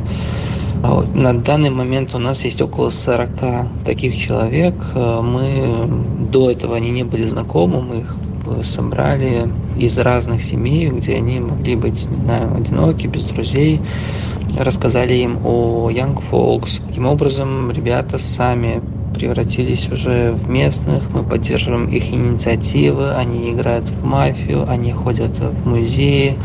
а 0.84 1.02
на 1.14 1.34
данный 1.34 1.70
момент 1.70 2.14
у 2.14 2.20
нас 2.20 2.44
есть 2.44 2.62
около 2.62 2.90
40 2.90 3.86
таких 3.86 4.18
человек. 4.18 4.76
Э, 4.96 5.22
мы 5.22 5.88
до 6.30 6.52
этого 6.52 6.76
они 6.76 6.92
не 6.92 7.04
были 7.04 7.24
знакомы, 7.24 7.82
мы 7.82 7.96
их 8.00 8.18
собрали 8.64 9.48
из 9.78 9.98
разных 9.98 10.42
семей, 10.42 10.90
где 10.90 11.16
они 11.16 11.40
могли 11.40 11.76
быть, 11.76 12.06
не 12.10 12.26
знаю, 12.26 12.56
одиноки, 12.58 13.08
без 13.08 13.24
друзей. 13.24 13.82
Рассказали 14.60 15.14
им 15.14 15.40
о 15.46 15.90
Young 15.90 16.22
Folks. 16.30 16.82
Таким 16.86 17.08
образом, 17.08 17.72
ребята 17.72 18.18
сами 18.18 18.82
превратились 19.14 19.90
уже 19.92 20.32
в 20.34 20.50
местных, 20.50 21.14
мы 21.14 21.24
поддерживаем 21.24 21.88
их 21.88 22.12
инициативы, 22.14 23.14
они 23.14 23.52
играют 23.52 23.88
в 23.88 24.04
мафию, 24.04 24.66
они 24.68 24.92
ходят 24.92 25.40
в 25.40 25.66
музеи, 25.66 26.38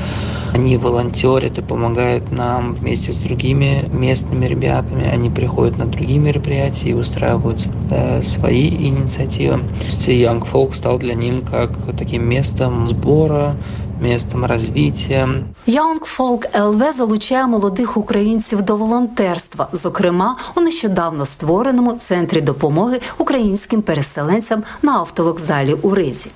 они 0.52 0.76
волонтерят 0.76 1.58
и 1.58 1.62
помогают 1.62 2.30
нам 2.30 2.72
вместе 2.72 3.12
с 3.12 3.18
другими 3.18 3.88
местными 3.90 4.46
ребятами, 4.46 5.08
они 5.08 5.30
приходят 5.30 5.78
на 5.78 5.86
другие 5.86 6.18
мероприятия 6.18 6.90
и 6.90 6.94
устраивают 6.94 7.66
э, 7.90 8.22
свои 8.22 8.68
инициативы. 8.68 9.68
Young 10.06 10.42
Folk 10.50 10.72
стал 10.72 10.98
для 10.98 11.14
них 11.14 11.44
как 11.44 11.78
таким 11.96 12.28
местом 12.28 12.86
сбора, 12.86 13.56
містом 14.02 14.44
розвиття. 14.44 15.28
Young 15.66 16.16
Folk 16.18 16.62
ЛВ 16.68 16.92
залучає 16.92 17.46
молодих 17.46 17.96
українців 17.96 18.62
до 18.62 18.76
волонтерства, 18.76 19.68
зокрема 19.72 20.36
у 20.54 20.60
нещодавно 20.60 21.26
створеному 21.26 21.92
центрі 21.92 22.40
допомоги 22.40 23.00
українським 23.18 23.82
переселенцям 23.82 24.62
на 24.82 24.92
автовокзалі 24.92 25.74
у 25.82 25.94
Ризі. 25.94 26.30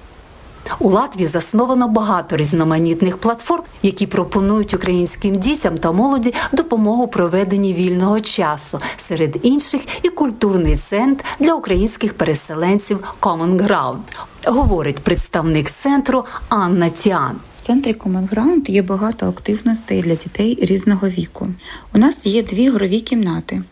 У 0.79 0.90
Латвії 0.90 1.27
засновано 1.27 1.88
багато 1.88 2.37
різноманітних 2.37 3.18
платформ, 3.18 3.62
які 3.83 4.07
пропонують 4.07 4.75
українським 4.75 5.35
дітям 5.35 5.79
та 5.79 5.92
молоді 5.92 6.35
допомогу 6.53 7.09
проведенні 7.09 7.75
вільного 7.75 8.20
часу, 8.20 8.81
серед 8.96 9.38
інших 9.42 9.81
і 10.03 10.09
культурний 10.09 10.77
центр 10.77 11.25
для 11.40 11.55
українських 11.55 12.14
переселенців 12.14 13.14
Common 13.20 13.57
Ground, 13.57 13.98
говорить 14.46 14.98
представник 14.98 15.70
центру 15.70 16.25
Анна 16.48 16.88
Тіан. 16.88 17.37
В 17.61 17.66
центрі 17.66 17.92
Common 17.92 18.35
Ground 18.35 18.70
є 18.70 18.83
багато 18.83 19.29
активностей 19.29 20.03
для 20.03 20.14
дітей 20.14 20.59
різного 20.62 21.09
віку. 21.09 21.48
У 21.94 21.98
нас 21.98 22.27
є 22.27 22.42
дві 22.42 22.62
ігрові 22.62 23.01
кімнати. 23.01 23.62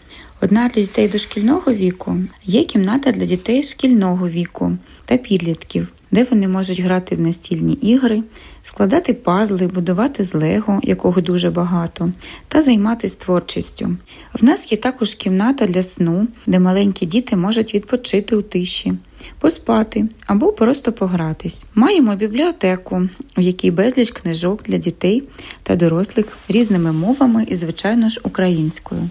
Одна 0.42 0.68
для 0.68 0.82
дітей 0.82 1.08
дошкільного 1.08 1.72
віку, 1.72 2.16
є 2.44 2.64
кімната 2.64 3.12
для 3.12 3.26
дітей 3.26 3.62
шкільного 3.62 4.28
віку 4.28 4.72
та 5.04 5.16
підлітків 5.16 5.88
де 6.10 6.24
вони 6.30 6.48
можуть 6.48 6.80
грати 6.80 7.16
в 7.16 7.20
настільні 7.20 7.72
ігри, 7.72 8.22
складати 8.62 9.14
пазли, 9.14 9.66
будувати 9.66 10.24
з 10.24 10.34
лего, 10.34 10.80
якого 10.82 11.20
дуже 11.20 11.50
багато, 11.50 12.12
та 12.48 12.62
займатися 12.62 13.16
творчістю. 13.18 13.96
В 14.34 14.44
нас 14.44 14.72
є 14.72 14.78
також 14.78 15.14
кімната 15.14 15.66
для 15.66 15.82
сну, 15.82 16.28
де 16.46 16.58
маленькі 16.58 17.06
діти 17.06 17.36
можуть 17.36 17.74
відпочити 17.74 18.36
у 18.36 18.42
тиші, 18.42 18.92
поспати 19.38 20.08
або 20.26 20.52
просто 20.52 20.92
погратись. 20.92 21.66
Маємо 21.74 22.16
бібліотеку, 22.16 23.08
в 23.36 23.40
якій 23.40 23.70
безліч 23.70 24.10
книжок 24.10 24.62
для 24.62 24.78
дітей 24.78 25.22
та 25.62 25.76
дорослих 25.76 26.26
різними 26.48 26.92
мовами 26.92 27.46
і, 27.48 27.54
звичайно 27.54 28.08
ж, 28.08 28.20
українською. 28.24 29.08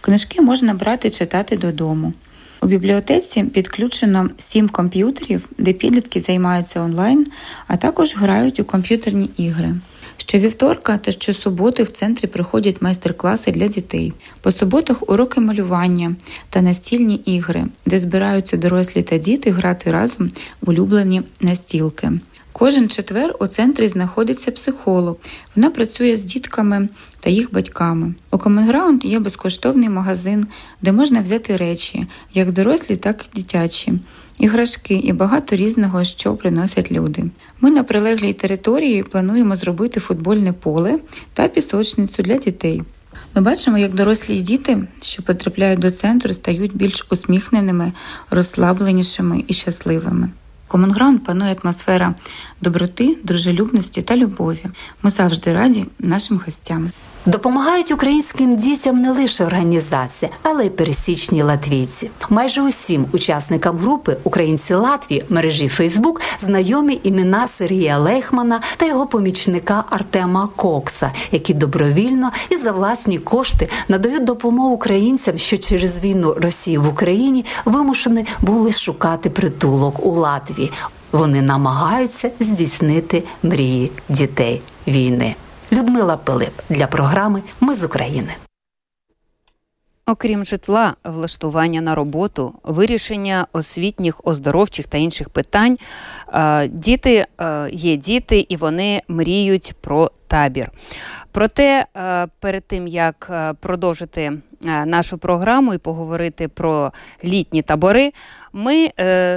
Книжки 0.00 0.40
можна 0.40 0.74
брати 0.74 1.10
читати 1.10 1.56
додому. 1.56 2.12
У 2.62 2.66
бібліотеці 2.66 3.44
підключено 3.44 4.30
сім 4.38 4.68
комп'ютерів, 4.68 5.48
де 5.58 5.72
підлітки 5.72 6.20
займаються 6.20 6.80
онлайн, 6.80 7.26
а 7.66 7.76
також 7.76 8.14
грають 8.16 8.60
у 8.60 8.64
комп'ютерні 8.64 9.30
ігри. 9.36 9.74
Щовівторка 10.16 10.98
та 10.98 11.12
щосуботи 11.12 11.82
в 11.82 11.90
центрі 11.90 12.28
проходять 12.28 12.82
майстер-класи 12.82 13.52
для 13.52 13.68
дітей. 13.68 14.12
По 14.40 14.52
суботах 14.52 15.10
уроки 15.10 15.40
малювання 15.40 16.16
та 16.50 16.62
настільні 16.62 17.14
ігри, 17.14 17.64
де 17.86 18.00
збираються 18.00 18.56
дорослі 18.56 19.02
та 19.02 19.18
діти 19.18 19.50
грати 19.50 19.92
разом 19.92 20.30
в 20.60 20.70
улюблені 20.70 21.22
настілки. 21.40 22.12
Кожен 22.52 22.88
четвер 22.88 23.36
у 23.40 23.46
центрі 23.46 23.88
знаходиться 23.88 24.50
психолог. 24.50 25.16
Вона 25.56 25.70
працює 25.70 26.16
з 26.16 26.22
дітками 26.22 26.88
та 27.26 27.30
їх 27.30 27.52
батьками. 27.52 28.14
У 28.30 28.36
Common 28.36 28.70
Ground 28.70 29.06
є 29.06 29.18
безкоштовний 29.18 29.88
магазин, 29.88 30.46
де 30.82 30.92
можна 30.92 31.20
взяти 31.20 31.56
речі, 31.56 32.06
як 32.34 32.52
дорослі, 32.52 32.96
так 32.96 33.24
і 33.24 33.36
дитячі, 33.36 33.92
іграшки 34.38 34.94
і 34.94 35.12
багато 35.12 35.56
різного, 35.56 36.04
що 36.04 36.34
приносять 36.34 36.92
люди. 36.92 37.24
Ми 37.60 37.70
на 37.70 37.82
прилеглій 37.82 38.32
території 38.32 39.02
плануємо 39.02 39.56
зробити 39.56 40.00
футбольне 40.00 40.52
поле 40.52 40.98
та 41.32 41.48
пісочницю 41.48 42.22
для 42.22 42.36
дітей. 42.36 42.82
Ми 43.34 43.42
бачимо, 43.42 43.78
як 43.78 43.94
дорослі 43.94 44.40
діти, 44.40 44.88
що 45.02 45.22
потрапляють 45.22 45.80
до 45.80 45.90
центру, 45.90 46.32
стають 46.32 46.76
більш 46.76 47.06
усміхненими, 47.10 47.92
розслабленішими 48.30 49.44
і 49.48 49.54
щасливими. 49.54 50.30
Комонграунд 50.68 51.24
панує 51.24 51.56
атмосфера 51.62 52.14
доброти, 52.60 53.18
дружелюбності 53.24 54.02
та 54.02 54.16
любові. 54.16 54.64
Ми 55.02 55.10
завжди 55.10 55.52
раді 55.52 55.86
нашим 55.98 56.40
гостям. 56.44 56.90
Допомагають 57.26 57.92
українським 57.92 58.56
дітям 58.56 58.96
не 58.96 59.10
лише 59.10 59.44
організації, 59.44 60.30
але 60.42 60.66
й 60.66 60.70
пересічні 60.70 61.42
латвійці. 61.42 62.10
Майже 62.30 62.62
усім 62.62 63.06
учасникам 63.12 63.78
групи 63.78 64.16
Українці 64.24 64.74
Латвії 64.74 65.24
мережі 65.28 65.68
Фейсбук 65.68 66.20
знайомі 66.40 67.00
імена 67.02 67.48
Сергія 67.48 67.98
Лейхмана 67.98 68.60
та 68.76 68.86
його 68.86 69.06
помічника 69.06 69.84
Артема 69.90 70.48
Кокса, 70.56 71.12
які 71.32 71.54
добровільно 71.54 72.30
і 72.50 72.56
за 72.56 72.72
власні 72.72 73.18
кошти 73.18 73.68
надають 73.88 74.24
допомогу 74.24 74.68
українцям, 74.68 75.38
що 75.38 75.58
через 75.58 75.98
війну 75.98 76.34
Росії 76.36 76.78
в 76.78 76.88
Україні 76.88 77.44
вимушені 77.64 78.26
були 78.40 78.72
шукати 78.72 79.30
притулок 79.30 80.06
у 80.06 80.10
Латвії. 80.10 80.70
Вони 81.12 81.42
намагаються 81.42 82.30
здійснити 82.40 83.24
мрії 83.42 83.92
дітей 84.08 84.62
війни. 84.86 85.34
Людмила 85.72 86.16
Пилип 86.16 86.52
для 86.68 86.86
програми 86.86 87.42
Ми 87.60 87.74
з 87.74 87.84
України. 87.84 88.34
Окрім 90.06 90.44
житла, 90.44 90.94
влаштування 91.04 91.80
на 91.80 91.94
роботу, 91.94 92.54
вирішення 92.62 93.46
освітніх, 93.52 94.20
оздоровчих 94.24 94.86
та 94.86 94.98
інших 94.98 95.28
питань, 95.28 95.78
е, 96.34 96.68
діти 96.68 97.26
е, 97.40 97.70
є 97.72 97.96
діти 97.96 98.46
і 98.48 98.56
вони 98.56 99.02
мріють 99.08 99.74
про 99.80 100.10
табір. 100.26 100.70
Проте 101.32 101.86
е, 101.96 102.26
перед 102.40 102.64
тим 102.64 102.86
як 102.88 103.30
продовжити 103.60 104.32
нашу 104.84 105.18
програму 105.18 105.74
і 105.74 105.78
поговорити 105.78 106.48
про 106.48 106.92
літні 107.24 107.62
табори, 107.62 108.12
ми 108.52 108.90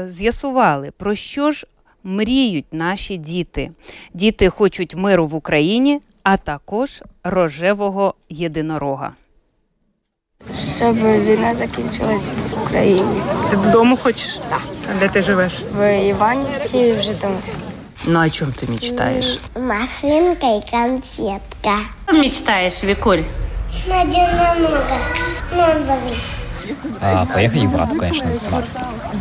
з'ясували, 0.08 0.92
про 0.98 1.16
що 1.16 1.52
ж 1.52 1.68
мріють 2.04 2.66
наші 2.72 3.18
діти. 3.18 3.72
Діти 4.14 4.50
хочуть 4.50 4.96
миру 4.96 5.28
в 5.28 5.36
Україні, 5.36 6.02
а 6.29 6.37
також 6.37 7.03
рожевого 7.25 8.15
єдинорога. 8.29 9.13
Щоб 10.77 10.95
війна 10.97 11.55
закінчилась 11.55 12.31
в 12.51 12.63
Україні. 12.63 13.23
Ти 13.51 13.57
додому 13.57 13.97
хочеш? 13.97 14.41
Так. 14.51 14.61
А 14.91 15.01
де 15.01 15.09
ти 15.09 15.23
живеш? 15.23 15.53
В 15.77 16.03
Іванівці 16.09 16.93
в 16.93 17.03
Житомирі. 17.03 17.53
Ну, 18.07 18.21
о 18.21 18.29
чем 18.29 18.49
ты 18.49 18.71
мечтаешь? 18.71 19.39
Машинка 19.57 20.47
и 20.47 20.61
конфетка. 20.71 21.79
Что 22.07 22.13
мечтаешь, 22.13 22.83
Викуль? 22.83 23.23
На 23.89 24.03
единорога. 24.03 24.99
Нозовый. 25.53 26.17
А, 27.01 27.27
поехать 27.27 27.63
к 27.63 27.67
брату, 27.69 27.95
конечно. 27.97 28.27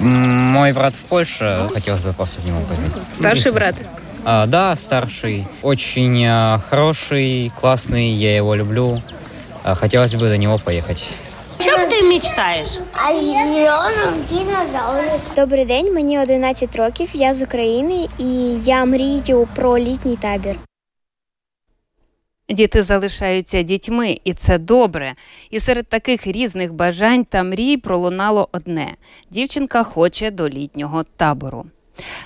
Мой 0.01 0.73
брат 0.73 0.93
в 0.93 1.03
Польше, 1.09 1.69
хотелось 1.73 2.01
бы 2.01 2.13
просто 2.13 2.41
к 2.41 2.45
нему 2.45 2.59
поехать. 2.67 3.01
Старший 3.17 3.51
брат? 3.53 3.75
А, 4.30 4.46
да, 4.46 4.76
старший. 4.76 5.46
Очень 5.62 6.26
а, 6.26 6.60
хороший, 6.68 7.50
классный, 7.58 8.10
я 8.10 8.36
его 8.36 8.54
люблю. 8.54 9.00
А, 9.64 9.74
хотелось 9.74 10.14
бы 10.14 10.28
до 10.28 10.36
него 10.36 10.58
поехать. 10.58 11.08
О 11.60 11.90
ти 11.90 12.02
мечтаєш? 12.02 12.80
А. 12.92 13.10
Добрий 15.36 15.64
день, 15.64 15.94
мені 15.94 16.18
11 16.20 16.76
років. 16.76 17.10
Я 17.14 17.34
з 17.34 17.42
України 17.42 18.08
і 18.18 18.60
я 18.64 18.84
мрію 18.84 19.48
про 19.54 19.78
літній 19.78 20.16
табір. 20.16 20.56
Діти 22.48 22.82
залишаються 22.82 23.62
дітьми, 23.62 24.18
і 24.24 24.32
це 24.32 24.58
добре. 24.58 25.14
І 25.50 25.60
серед 25.60 25.86
таких 25.86 26.26
різних 26.26 26.72
бажань 26.72 27.24
та 27.24 27.42
мрій 27.42 27.76
пролунало 27.76 28.48
одне: 28.52 28.94
дівчинка 29.30 29.82
хоче 29.82 30.30
до 30.30 30.48
літнього 30.48 31.04
табору. 31.16 31.66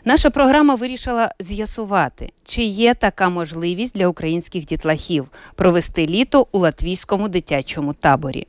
Наша 0.04 0.30
програма 0.30 0.74
вирішила 0.74 1.35
з'ясувати, 1.40 2.32
чи 2.44 2.62
є 2.62 2.94
така 2.94 3.28
можливість 3.28 3.94
для 3.94 4.08
українських 4.08 4.66
дітлахів 4.66 5.28
провести 5.54 6.06
літо 6.06 6.46
у 6.52 6.58
латвійському 6.58 7.28
дитячому 7.28 7.92
таборі. 7.92 8.46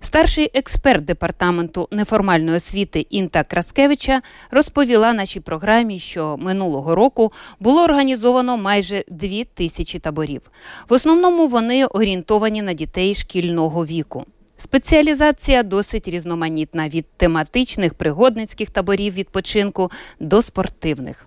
Старший 0.00 0.50
експерт 0.54 1.04
департаменту 1.04 1.88
неформальної 1.90 2.56
освіти 2.56 3.00
Інта 3.00 3.44
Краскевича 3.44 4.22
розповіла 4.50 5.12
нашій 5.12 5.40
програмі, 5.40 5.98
що 5.98 6.36
минулого 6.36 6.94
року 6.94 7.32
було 7.60 7.84
організовано 7.84 8.56
майже 8.56 9.04
дві 9.08 9.44
тисячі 9.44 9.98
таборів. 9.98 10.42
В 10.88 10.92
основному 10.92 11.48
вони 11.48 11.86
орієнтовані 11.86 12.62
на 12.62 12.72
дітей 12.72 13.14
шкільного 13.14 13.86
віку. 13.86 14.24
Спеціалізація 14.60 15.62
досить 15.62 16.08
різноманітна 16.08 16.88
від 16.88 17.06
тематичних 17.16 17.94
пригодницьких 17.94 18.70
таборів 18.70 19.14
відпочинку 19.14 19.90
до 20.20 20.42
спортивних. 20.42 21.26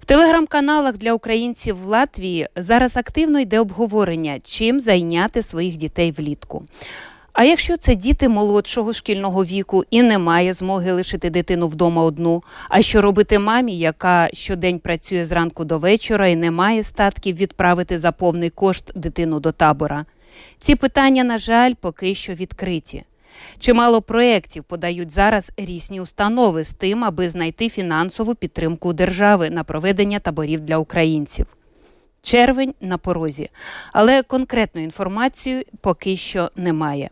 В 0.00 0.04
телеграм-каналах 0.04 0.98
для 0.98 1.12
українців 1.12 1.76
в 1.82 1.86
Латвії 1.86 2.48
зараз 2.56 2.96
активно 2.96 3.40
йде 3.40 3.60
обговорення, 3.60 4.38
чим 4.44 4.80
зайняти 4.80 5.42
своїх 5.42 5.76
дітей 5.76 6.12
влітку. 6.12 6.64
А 7.32 7.44
якщо 7.44 7.76
це 7.76 7.94
діти 7.94 8.28
молодшого 8.28 8.92
шкільного 8.92 9.44
віку 9.44 9.84
і 9.90 10.02
немає 10.02 10.52
змоги 10.52 10.92
лишити 10.92 11.30
дитину 11.30 11.68
вдома 11.68 12.02
одну, 12.02 12.42
а 12.68 12.82
що 12.82 13.00
робити 13.00 13.38
мамі, 13.38 13.78
яка 13.78 14.30
щодень 14.32 14.78
працює 14.78 15.24
зранку 15.24 15.64
до 15.64 15.78
вечора 15.78 16.28
і 16.28 16.36
не 16.36 16.50
має 16.50 16.82
статків 16.82 17.36
відправити 17.36 17.98
за 17.98 18.12
повний 18.12 18.50
кошт 18.50 18.92
дитину 18.94 19.40
до 19.40 19.52
табора? 19.52 20.04
Ці 20.60 20.74
питання, 20.74 21.24
на 21.24 21.38
жаль, 21.38 21.74
поки 21.80 22.14
що 22.14 22.32
відкриті. 22.32 23.04
Чимало 23.58 24.02
проєктів 24.02 24.64
подають 24.64 25.10
зараз 25.10 25.52
різні 25.56 26.00
установи 26.00 26.64
з 26.64 26.72
тим, 26.72 27.04
аби 27.04 27.30
знайти 27.30 27.68
фінансову 27.68 28.34
підтримку 28.34 28.92
держави 28.92 29.50
на 29.50 29.64
проведення 29.64 30.18
таборів 30.18 30.60
для 30.60 30.78
українців. 30.78 31.46
Червень 32.22 32.74
на 32.80 32.98
порозі, 32.98 33.50
але 33.92 34.22
конкретної 34.22 34.84
інформації 34.84 35.66
поки 35.80 36.16
що 36.16 36.50
немає. 36.56 37.10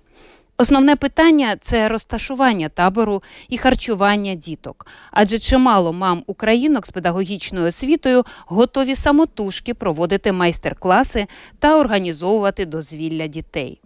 Основне 0.59 0.97
питання 0.97 1.57
це 1.61 1.88
розташування 1.88 2.69
табору 2.69 3.23
і 3.49 3.59
харчування 3.59 4.35
діток, 4.35 4.87
адже 5.11 5.38
чимало 5.38 5.92
мам 5.92 6.23
українок 6.27 6.87
з 6.87 6.90
педагогічною 6.90 7.66
освітою 7.66 8.25
готові 8.47 8.95
самотужки 8.95 9.75
проводити 9.75 10.33
майстер-класи 10.33 11.27
та 11.59 11.79
організовувати 11.79 12.66
дозвілля 12.66 13.27
дітей. 13.27 13.81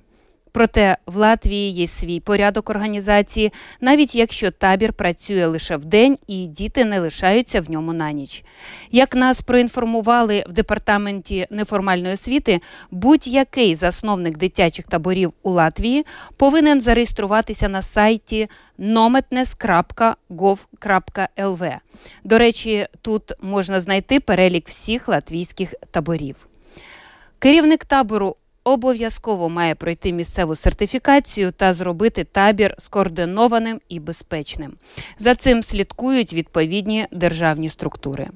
Проте 0.52 0.96
в 1.06 1.16
Латвії 1.16 1.72
є 1.72 1.86
свій 1.86 2.20
порядок 2.20 2.70
організації, 2.70 3.52
навіть 3.80 4.14
якщо 4.14 4.50
табір 4.50 4.92
працює 4.92 5.46
лише 5.46 5.76
в 5.76 5.84
день 5.84 6.16
і 6.26 6.46
діти 6.46 6.84
не 6.84 7.00
лишаються 7.00 7.60
в 7.60 7.70
ньому 7.70 7.92
на 7.92 8.12
ніч. 8.12 8.44
Як 8.90 9.14
нас 9.14 9.42
проінформували 9.42 10.44
в 10.48 10.52
департаменті 10.52 11.46
неформальної 11.50 12.14
освіти, 12.14 12.60
будь-який 12.90 13.74
засновник 13.74 14.36
дитячих 14.36 14.86
таборів 14.86 15.32
у 15.42 15.50
Латвії 15.50 16.06
повинен 16.36 16.80
зареєструватися 16.80 17.68
на 17.68 17.82
сайті 17.82 18.48
nometnes.gov.lv. 18.78 21.76
До 22.24 22.38
речі, 22.38 22.86
тут 23.02 23.32
можна 23.42 23.80
знайти 23.80 24.20
перелік 24.20 24.68
всіх 24.68 25.08
латвійських 25.08 25.74
таборів. 25.90 26.36
Керівник 27.38 27.84
табору 27.84 28.36
обов'язково 28.72 29.48
має 29.48 29.74
пройти 29.74 30.12
місцеву 30.12 30.54
сертифікацію 30.54 31.52
та 31.52 31.72
зробити 31.72 32.24
табір 32.24 32.74
скоординованим 32.78 33.80
і 33.88 34.00
безпечним. 34.00 34.74
За 35.18 35.34
цим 35.34 35.62
слідкують 35.62 36.34
відповідні 36.34 37.06
державні 37.12 37.68
структури. 37.68 38.28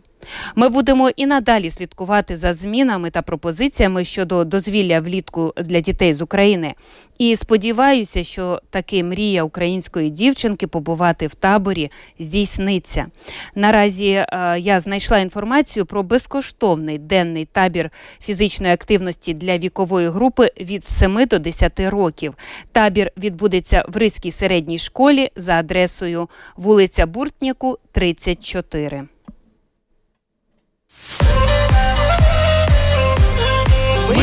Ми 0.55 0.69
будемо 0.69 1.11
і 1.17 1.27
надалі 1.27 1.71
слідкувати 1.71 2.37
за 2.37 2.55
змінами 2.55 3.11
та 3.11 3.23
пропозиціями 3.23 4.05
щодо 4.05 4.45
дозвілля 4.45 5.01
влітку 5.01 5.55
для 5.57 5.81
дітей 5.81 6.13
з 6.13 6.23
України. 6.23 6.75
І 7.19 7.37
сподіваюся, 7.37 8.25
що 8.25 8.61
таки 8.71 9.05
мрія 9.05 9.45
української 9.45 10.11
дівчинки 10.11 10.67
побувати 10.67 11.27
в 11.27 11.35
таборі 11.35 11.91
здійсниться. 12.19 13.07
Наразі 13.55 14.11
е, 14.11 14.27
я 14.59 14.81
знайшла 14.81 15.19
інформацію 15.19 15.87
про 15.87 16.03
безкоштовний 16.03 16.99
денний 16.99 17.45
табір 17.45 17.91
фізичної 18.21 18.73
активності 18.73 19.35
для 19.35 19.59
вікової 19.59 20.09
групи 20.09 20.51
від 20.61 20.89
7 20.89 21.27
до 21.31 21.39
10 21.39 21.81
років. 21.81 22.35
Табір 22.73 23.11
відбудеться 23.17 23.85
в 23.89 23.97
Ризькій 23.97 24.31
середній 24.31 24.79
школі 24.79 25.31
за 25.37 25.53
адресою 25.53 26.29
вулиця 26.57 27.07
Буртняку, 27.07 27.79
34. 27.93 29.09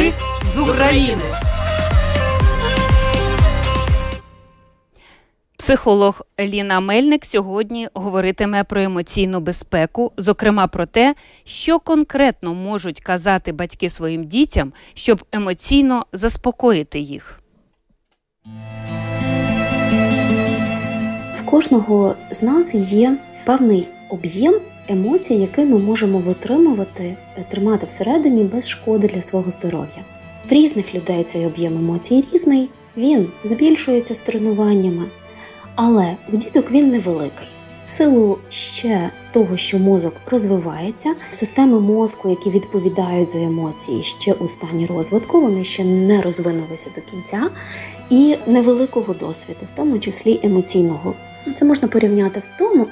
Ми 0.02 0.14
з 0.56 0.58
України. 0.58 1.22
Психолог 5.58 6.22
Ліна 6.40 6.80
Мельник 6.80 7.26
сьогодні 7.26 7.88
говоритиме 7.94 8.64
про 8.64 8.82
емоційну 8.82 9.40
безпеку, 9.40 10.12
зокрема 10.18 10.68
про 10.68 10.86
те, 10.86 11.16
що 11.44 11.80
конкретно 11.80 12.54
можуть 12.54 13.02
казати 13.02 13.52
батьки 13.52 13.90
своїм 13.90 14.24
дітям, 14.24 14.74
щоб 14.94 15.26
емоційно 15.32 16.06
заспокоїти 16.14 17.00
їх. 17.00 17.40
В 21.36 21.46
кожного 21.46 22.16
з 22.32 22.44
нас 22.44 22.76
є 22.76 23.18
певний 23.46 23.88
об'єм 24.10 24.54
емоцій, 24.92 25.34
які 25.34 25.62
ми 25.62 25.80
можемо 25.80 26.20
витримувати, 26.20 27.04
е, 27.38 27.46
тримати 27.50 27.86
всередині 27.86 28.44
без 28.44 28.70
шкоди 28.70 29.08
для 29.08 29.22
свого 29.22 29.52
здоров'я. 29.52 30.04
В 30.50 30.54
різних 30.54 30.96
людей 30.96 31.24
цей 31.24 31.46
об'єм 31.46 31.78
емоцій 31.78 32.24
різний, 32.34 32.70
він 32.98 33.28
збільшується 33.44 34.16
з 34.16 34.20
тренуваннями, 34.20 35.04
але 35.76 36.16
у 36.34 36.38
діток 36.38 36.72
він 36.72 36.92
невеликий. 36.92 37.48
В 37.86 37.90
силу 37.90 38.38
ще 38.50 39.10
того, 39.32 39.58
що 39.58 39.80
мозок 39.80 40.14
розвивається, 40.32 41.16
системи 41.32 41.80
мозку, 41.80 42.30
які 42.30 42.50
відповідають 42.50 43.30
за 43.30 43.40
емоції, 43.40 44.04
ще 44.04 44.34
у 44.34 44.48
стані 44.48 44.86
розвитку, 44.86 45.42
вони 45.42 45.64
ще 45.64 45.84
не 45.84 46.22
розвинулися 46.22 46.90
до 46.96 47.02
кінця, 47.12 47.50
і 48.10 48.36
невеликого 48.48 49.14
досвіду, 49.14 49.60
в 49.74 49.76
тому 49.76 50.00
числі 50.00 50.40
емоційного. 50.44 51.14
Це 51.60 51.66
можна 51.66 51.88
порівняти 51.88 52.40
в 52.40 52.58
тому, 52.60 52.88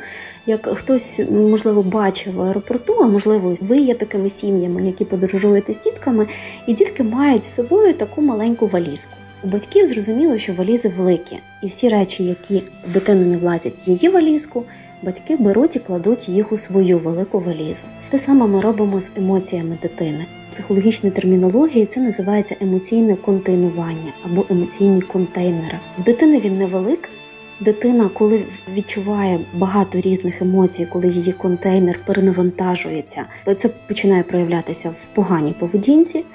як 0.49 0.67
хтось 0.67 1.19
можливо 1.31 1.83
бачив 1.83 2.33
в 2.33 2.41
аеропорту, 2.41 2.93
а 2.93 3.07
можливо, 3.07 3.55
ви 3.62 3.77
є 3.77 3.93
такими 3.93 4.29
сім'ями, 4.29 4.85
які 4.85 5.05
подорожуєте 5.05 5.73
з 5.73 5.79
дітками, 5.79 6.27
і 6.67 6.73
дітки 6.73 7.03
мають 7.03 7.45
з 7.45 7.53
собою 7.53 7.93
таку 7.93 8.21
маленьку 8.21 8.67
валізку. 8.67 9.13
У 9.43 9.47
батьків 9.47 9.85
зрозуміло, 9.85 10.38
що 10.38 10.53
валізи 10.53 10.89
великі, 10.97 11.39
і 11.63 11.67
всі 11.67 11.89
речі, 11.89 12.23
які 12.23 12.63
в 12.88 12.93
дитини 12.93 13.25
не 13.25 13.38
влазять 13.38 13.73
в 13.88 13.89
її 13.89 14.09
валізку, 14.09 14.63
батьки 15.03 15.35
беруть 15.35 15.75
і 15.75 15.79
кладуть 15.79 16.29
їх 16.29 16.51
у 16.51 16.57
свою 16.57 16.99
велику 16.99 17.39
валізу. 17.39 17.83
Те 18.09 18.17
саме 18.17 18.47
ми 18.47 18.62
робимо 18.62 19.01
з 19.01 19.12
емоціями 19.17 19.77
дитини. 19.81 20.25
В 20.51 21.12
термінології 21.12 21.85
це 21.85 21.99
називається 21.99 22.55
емоційне 22.62 23.15
контейнування 23.15 24.13
або 24.25 24.45
емоційні 24.49 25.01
контейнери. 25.01 25.77
В 25.99 26.03
дитини 26.03 26.39
він 26.39 26.57
невеликий. 26.57 27.18
Дитина, 27.62 28.10
коли 28.13 28.43
відчуває 28.74 29.39
багато 29.54 30.02
різних 30.02 30.41
емоцій, 30.41 30.86
коли 30.86 31.08
її 31.08 31.34
контейнер 31.34 32.00
перенавантажується, 32.06 33.26
це 33.58 33.69
починає 33.69 34.24
проявлятися 34.24 34.89
в 34.89 35.15
поганій 35.15 35.56
поведінці. 35.60 36.26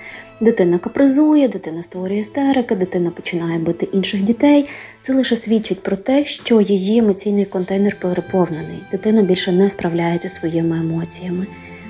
Дитина 0.41 0.79
капризує, 0.79 1.49
дитина 1.49 1.83
створює 1.83 2.19
істерики, 2.19 2.75
дитина 2.75 3.11
починає 3.11 3.59
бити 3.59 3.89
інших 3.93 4.23
дітей. 4.23 4.69
Це 5.01 5.15
лише 5.15 5.37
свідчить 5.37 5.83
про 5.83 5.97
те, 5.97 6.25
що 6.25 6.61
її 6.61 6.99
емоційний 6.99 7.45
контейнер 7.45 7.97
переповнений. 8.01 8.85
Дитина 8.91 9.23
більше 9.23 9.53
не 9.53 9.71
справляється 9.71 10.29
своїми 10.29 10.79
емоціями. 10.79 11.47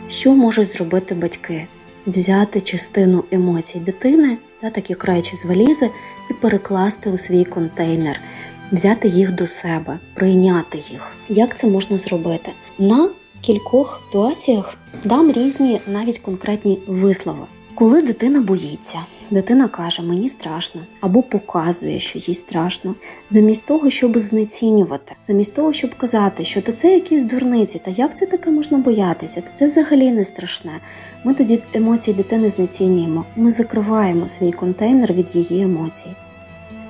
Що 0.08 0.34
можуть 0.34 0.72
зробити 0.72 1.14
батьки? 1.14 1.66
Взяти 2.06 2.60
частину 2.60 3.24
емоцій 3.30 3.78
дитини, 3.78 4.36
та 4.60 4.70
такі 4.70 4.96
речі 5.00 5.36
з 5.36 5.44
валізи, 5.44 5.90
і 6.30 6.34
перекласти 6.34 7.10
у 7.10 7.16
свій 7.16 7.44
контейнер, 7.44 8.20
взяти 8.72 9.08
їх 9.08 9.32
до 9.32 9.46
себе, 9.46 9.98
прийняти 10.14 10.78
їх. 10.90 11.12
Як 11.28 11.58
це 11.58 11.66
можна 11.66 11.98
зробити? 11.98 12.50
На 12.78 13.08
кількох 13.40 14.02
ситуаціях 14.06 14.74
дам 15.04 15.32
різні 15.32 15.80
навіть 15.86 16.18
конкретні 16.18 16.78
вислови. 16.86 17.44
Коли 17.74 18.02
дитина 18.02 18.40
боїться, 18.40 18.98
дитина 19.30 19.68
каже, 19.68 20.02
мені 20.02 20.28
страшно, 20.28 20.80
або 21.00 21.22
показує, 21.22 22.00
що 22.00 22.18
їй 22.18 22.34
страшно, 22.34 22.94
замість 23.30 23.66
того, 23.66 23.90
щоб 23.90 24.18
знецінювати, 24.18 25.14
замість 25.24 25.54
того, 25.54 25.72
щоб 25.72 25.94
казати, 25.94 26.44
що 26.44 26.62
та 26.62 26.72
це 26.72 26.94
якісь 26.94 27.22
дурниці, 27.22 27.80
та 27.84 27.90
як 27.90 28.18
це 28.18 28.26
таке 28.26 28.50
можна 28.50 28.78
боятися, 28.78 29.40
та 29.40 29.48
це 29.54 29.66
взагалі 29.66 30.10
не 30.10 30.24
страшне. 30.24 30.80
Ми 31.24 31.34
тоді 31.34 31.62
емоції 31.72 32.16
дитини 32.16 32.48
знецінюємо, 32.48 33.24
ми 33.36 33.50
закриваємо 33.50 34.28
свій 34.28 34.52
контейнер 34.52 35.12
від 35.12 35.36
її 35.36 35.62
емоцій. 35.62 36.10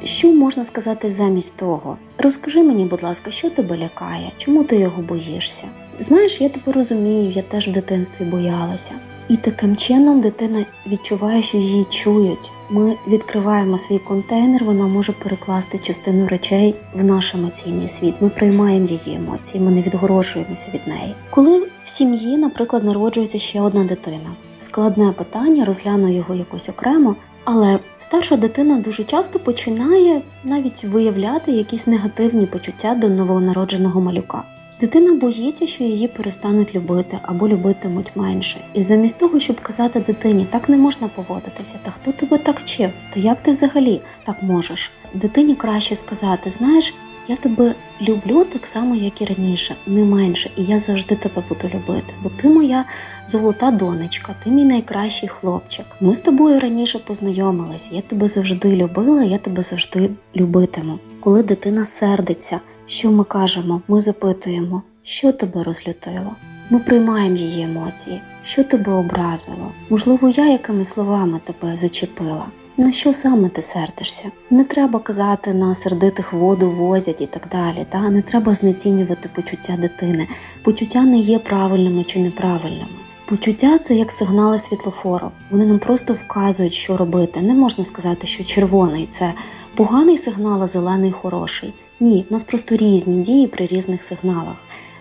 Що 0.04 0.32
можна 0.32 0.64
сказати 0.64 1.10
замість 1.10 1.56
того? 1.56 1.96
Розкажи 2.18 2.62
мені, 2.62 2.84
будь 2.84 3.02
ласка, 3.02 3.30
що 3.30 3.50
тебе 3.50 3.78
лякає, 3.78 4.32
чому 4.38 4.64
ти 4.64 4.76
його 4.76 5.02
боїшся? 5.02 5.64
Знаєш, 5.98 6.40
я 6.40 6.48
тебе 6.48 6.72
розумію, 6.72 7.30
я 7.30 7.42
теж 7.42 7.68
в 7.68 7.72
дитинстві 7.72 8.24
боялася. 8.24 8.92
І 9.28 9.36
таким 9.36 9.76
чином 9.76 10.20
дитина 10.20 10.66
відчуває, 10.86 11.42
що 11.42 11.58
її 11.58 11.84
чують. 11.84 12.52
Ми 12.70 12.96
відкриваємо 13.08 13.78
свій 13.78 13.98
контейнер, 13.98 14.64
вона 14.64 14.86
може 14.86 15.12
перекласти 15.12 15.78
частину 15.78 16.28
речей 16.28 16.74
в 16.94 17.04
наш 17.04 17.34
емоційний 17.34 17.88
світ. 17.88 18.14
Ми 18.20 18.28
приймаємо 18.28 18.86
її 18.86 19.16
емоції, 19.16 19.64
ми 19.64 19.70
не 19.70 19.82
відгорожуємося 19.82 20.66
від 20.74 20.86
неї. 20.86 21.14
Коли 21.30 21.58
в 21.84 21.88
сім'ї, 21.88 22.36
наприклад, 22.36 22.84
народжується 22.84 23.38
ще 23.38 23.60
одна 23.60 23.84
дитина, 23.84 24.30
складне 24.58 25.12
питання, 25.12 25.64
розгляну 25.64 26.14
його 26.16 26.34
якось 26.34 26.68
окремо. 26.68 27.16
Але 27.44 27.78
старша 27.98 28.36
дитина 28.36 28.78
дуже 28.78 29.04
часто 29.04 29.38
починає 29.38 30.22
навіть 30.44 30.84
виявляти 30.84 31.52
якісь 31.52 31.86
негативні 31.86 32.46
почуття 32.46 32.94
до 32.94 33.08
новонародженого 33.08 34.00
малюка. 34.00 34.42
Дитина 34.80 35.14
боїться, 35.14 35.66
що 35.66 35.84
її 35.84 36.08
перестануть 36.08 36.74
любити 36.74 37.18
або 37.22 37.48
любитимуть 37.48 38.16
менше. 38.16 38.64
І 38.74 38.82
замість 38.82 39.18
того, 39.18 39.40
щоб 39.40 39.60
казати 39.60 40.00
дитині, 40.00 40.46
так 40.50 40.68
не 40.68 40.76
можна 40.76 41.08
поводитися, 41.08 41.76
та 41.82 41.90
хто 41.90 42.12
тебе 42.12 42.38
так 42.38 42.60
вчив? 42.60 42.90
Та 43.14 43.20
як 43.20 43.40
ти 43.40 43.50
взагалі 43.50 44.00
так 44.24 44.42
можеш? 44.42 44.90
Дитині 45.14 45.54
краще 45.54 45.96
сказати, 45.96 46.50
знаєш, 46.50 46.94
я 47.28 47.36
тебе 47.36 47.74
люблю 48.02 48.44
так 48.44 48.66
само, 48.66 48.94
як 48.94 49.22
і 49.22 49.24
раніше, 49.24 49.76
не 49.86 50.04
менше, 50.04 50.50
і 50.56 50.64
я 50.64 50.78
завжди 50.78 51.14
тебе 51.14 51.42
буду 51.48 51.74
любити, 51.74 52.14
бо 52.22 52.30
ти 52.36 52.48
моя 52.48 52.84
золота 53.28 53.70
донечка, 53.70 54.34
ти 54.44 54.50
мій 54.50 54.64
найкращий 54.64 55.28
хлопчик. 55.28 55.86
Ми 56.00 56.14
з 56.14 56.20
тобою 56.20 56.60
раніше 56.60 56.98
познайомились, 56.98 57.88
я 57.92 58.00
тебе 58.00 58.28
завжди 58.28 58.76
любила, 58.76 59.22
я 59.22 59.38
тебе 59.38 59.62
завжди 59.62 60.10
любитиму. 60.36 60.98
Коли 61.20 61.42
дитина 61.42 61.84
сердиться. 61.84 62.60
Що 62.86 63.10
ми 63.12 63.24
кажемо? 63.24 63.82
Ми 63.88 64.00
запитуємо, 64.00 64.82
що 65.02 65.32
тебе 65.32 65.62
розлютило. 65.62 66.36
Ми 66.70 66.78
приймаємо 66.78 67.36
її 67.36 67.62
емоції, 67.62 68.20
що 68.42 68.64
тебе 68.64 68.92
образило. 68.92 69.72
Можливо, 69.90 70.28
я 70.28 70.48
якими 70.48 70.84
словами 70.84 71.40
тебе 71.44 71.76
зачепила. 71.76 72.46
На 72.76 72.92
що 72.92 73.14
саме 73.14 73.48
ти 73.48 73.62
сердишся? 73.62 74.24
Не 74.50 74.64
треба 74.64 74.98
казати 74.98 75.54
на 75.54 75.74
сердитих 75.74 76.32
воду 76.32 76.70
возять 76.70 77.20
і 77.20 77.26
так 77.26 77.48
далі. 77.52 77.86
Та 77.88 78.10
не 78.10 78.22
треба 78.22 78.54
знецінювати 78.54 79.30
почуття 79.34 79.76
дитини. 79.78 80.28
Почуття 80.62 81.02
не 81.02 81.18
є 81.18 81.38
правильними 81.38 82.04
чи 82.04 82.18
неправильними. 82.18 82.86
Почуття 83.28 83.78
це 83.78 83.94
як 83.94 84.12
сигнали 84.12 84.58
світлофору. 84.58 85.30
Вони 85.50 85.66
нам 85.66 85.78
просто 85.78 86.12
вказують, 86.12 86.72
що 86.72 86.96
робити. 86.96 87.40
Не 87.40 87.54
можна 87.54 87.84
сказати, 87.84 88.26
що 88.26 88.44
червоний 88.44 89.06
це 89.06 89.32
поганий 89.74 90.16
сигнал, 90.16 90.62
а 90.62 90.66
зелений 90.66 91.12
хороший. 91.12 91.72
Ні, 92.00 92.26
в 92.30 92.32
нас 92.32 92.42
просто 92.42 92.76
різні 92.76 93.22
дії 93.22 93.46
при 93.46 93.66
різних 93.66 94.02
сигналах. 94.02 94.56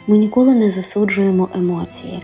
Ми 0.08 0.18
ніколи 0.18 0.56
не 0.56 0.70
засуджуємо 0.70 1.50
емоції, 1.56 2.22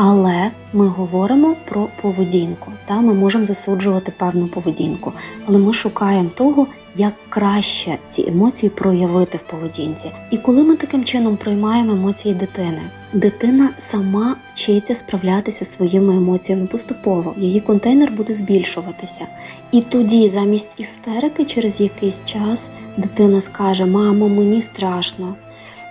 але 0.00 0.50
ми 0.72 0.86
говоримо 0.86 1.56
про 1.68 1.88
поведінку. 2.02 2.72
Та 2.86 3.00
Ми 3.00 3.14
можемо 3.14 3.44
засуджувати 3.44 4.12
певну 4.18 4.46
поведінку, 4.46 5.12
але 5.46 5.58
ми 5.58 5.72
шукаємо 5.72 6.30
того, 6.34 6.66
як 6.96 7.12
краще 7.28 7.98
ці 8.06 8.28
емоції 8.28 8.70
проявити 8.70 9.38
в 9.38 9.50
поведінці. 9.50 10.10
І 10.30 10.38
коли 10.38 10.64
ми 10.64 10.76
таким 10.76 11.04
чином 11.04 11.36
приймаємо 11.36 11.92
емоції 11.92 12.34
дитини, 12.34 12.82
дитина 13.12 13.70
сама 13.78 14.36
вчиться 14.52 14.94
справлятися 14.94 15.64
своїми 15.64 16.16
емоціями 16.16 16.66
поступово, 16.66 17.34
її 17.36 17.60
контейнер 17.60 18.12
буде 18.12 18.34
збільшуватися. 18.34 19.26
І 19.72 19.82
тоді, 19.82 20.28
замість 20.28 20.74
істерики, 20.76 21.44
через 21.44 21.80
якийсь 21.80 22.20
час 22.24 22.70
дитина 22.96 23.40
скаже: 23.40 23.86
Мамо, 23.86 24.28
мені 24.28 24.62
страшно, 24.62 25.34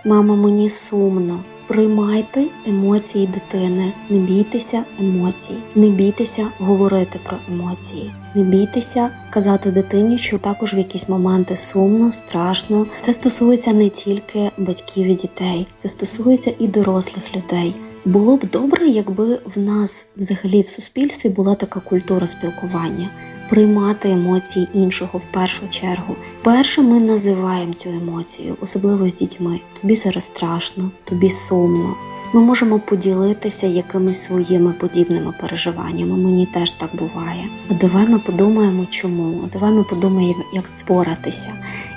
мамо, 0.05 0.35
мені 0.35 0.69
сумно. 0.69 1.43
Приймайте 1.67 2.43
емоції 2.67 3.27
дитини, 3.27 3.93
не 4.09 4.17
бійтеся 4.17 4.83
емоцій, 4.99 5.55
не 5.75 5.89
бійтеся 5.89 6.47
говорити 6.59 7.19
про 7.23 7.37
емоції, 7.51 8.11
не 8.35 8.43
бійтеся 8.43 9.09
казати 9.29 9.71
дитині, 9.71 10.17
що 10.17 10.37
також 10.37 10.73
в 10.73 10.77
якісь 10.77 11.09
моменти 11.09 11.57
сумно, 11.57 12.11
страшно. 12.11 12.85
Це 12.99 13.13
стосується 13.13 13.73
не 13.73 13.89
тільки 13.89 14.51
батьків 14.57 15.07
і 15.07 15.15
дітей, 15.15 15.67
це 15.75 15.89
стосується 15.89 16.53
і 16.59 16.67
дорослих 16.67 17.35
людей. 17.35 17.75
Було 18.05 18.37
б 18.37 18.49
добре, 18.51 18.87
якби 18.87 19.39
в 19.55 19.59
нас 19.59 20.09
взагалі 20.17 20.61
в 20.61 20.69
суспільстві 20.69 21.29
була 21.29 21.55
така 21.55 21.79
культура 21.79 22.27
спілкування 22.27 23.09
приймати 23.49 24.11
емоції 24.11 24.67
іншого 24.73 25.19
в 25.19 25.25
першу 25.25 25.69
чергу. 25.69 26.15
Перше 26.43 26.81
ми 26.81 26.99
називаємо 26.99 27.73
цю 27.73 27.89
емоцію, 27.89 28.57
особливо 28.61 29.09
з 29.09 29.15
дітьми. 29.15 29.59
Тобі 29.81 29.95
зараз 29.95 30.25
страшно, 30.25 30.91
тобі 31.03 31.31
сумно. 31.31 31.95
Ми 32.33 32.41
можемо 32.41 32.79
поділитися 32.79 33.67
якимись 33.67 34.21
своїми 34.21 34.71
подібними 34.71 35.33
переживаннями. 35.41 36.17
Мені 36.17 36.45
теж 36.45 36.71
так 36.71 36.89
буває. 36.93 37.43
А 37.69 37.73
давай 37.73 38.07
ми 38.07 38.19
подумаємо, 38.19 38.85
чому. 38.89 39.41
А 39.45 39.53
давай 39.53 39.71
ми 39.71 39.83
подумаємо, 39.83 40.43
як 40.53 40.65
споратися. 40.73 41.53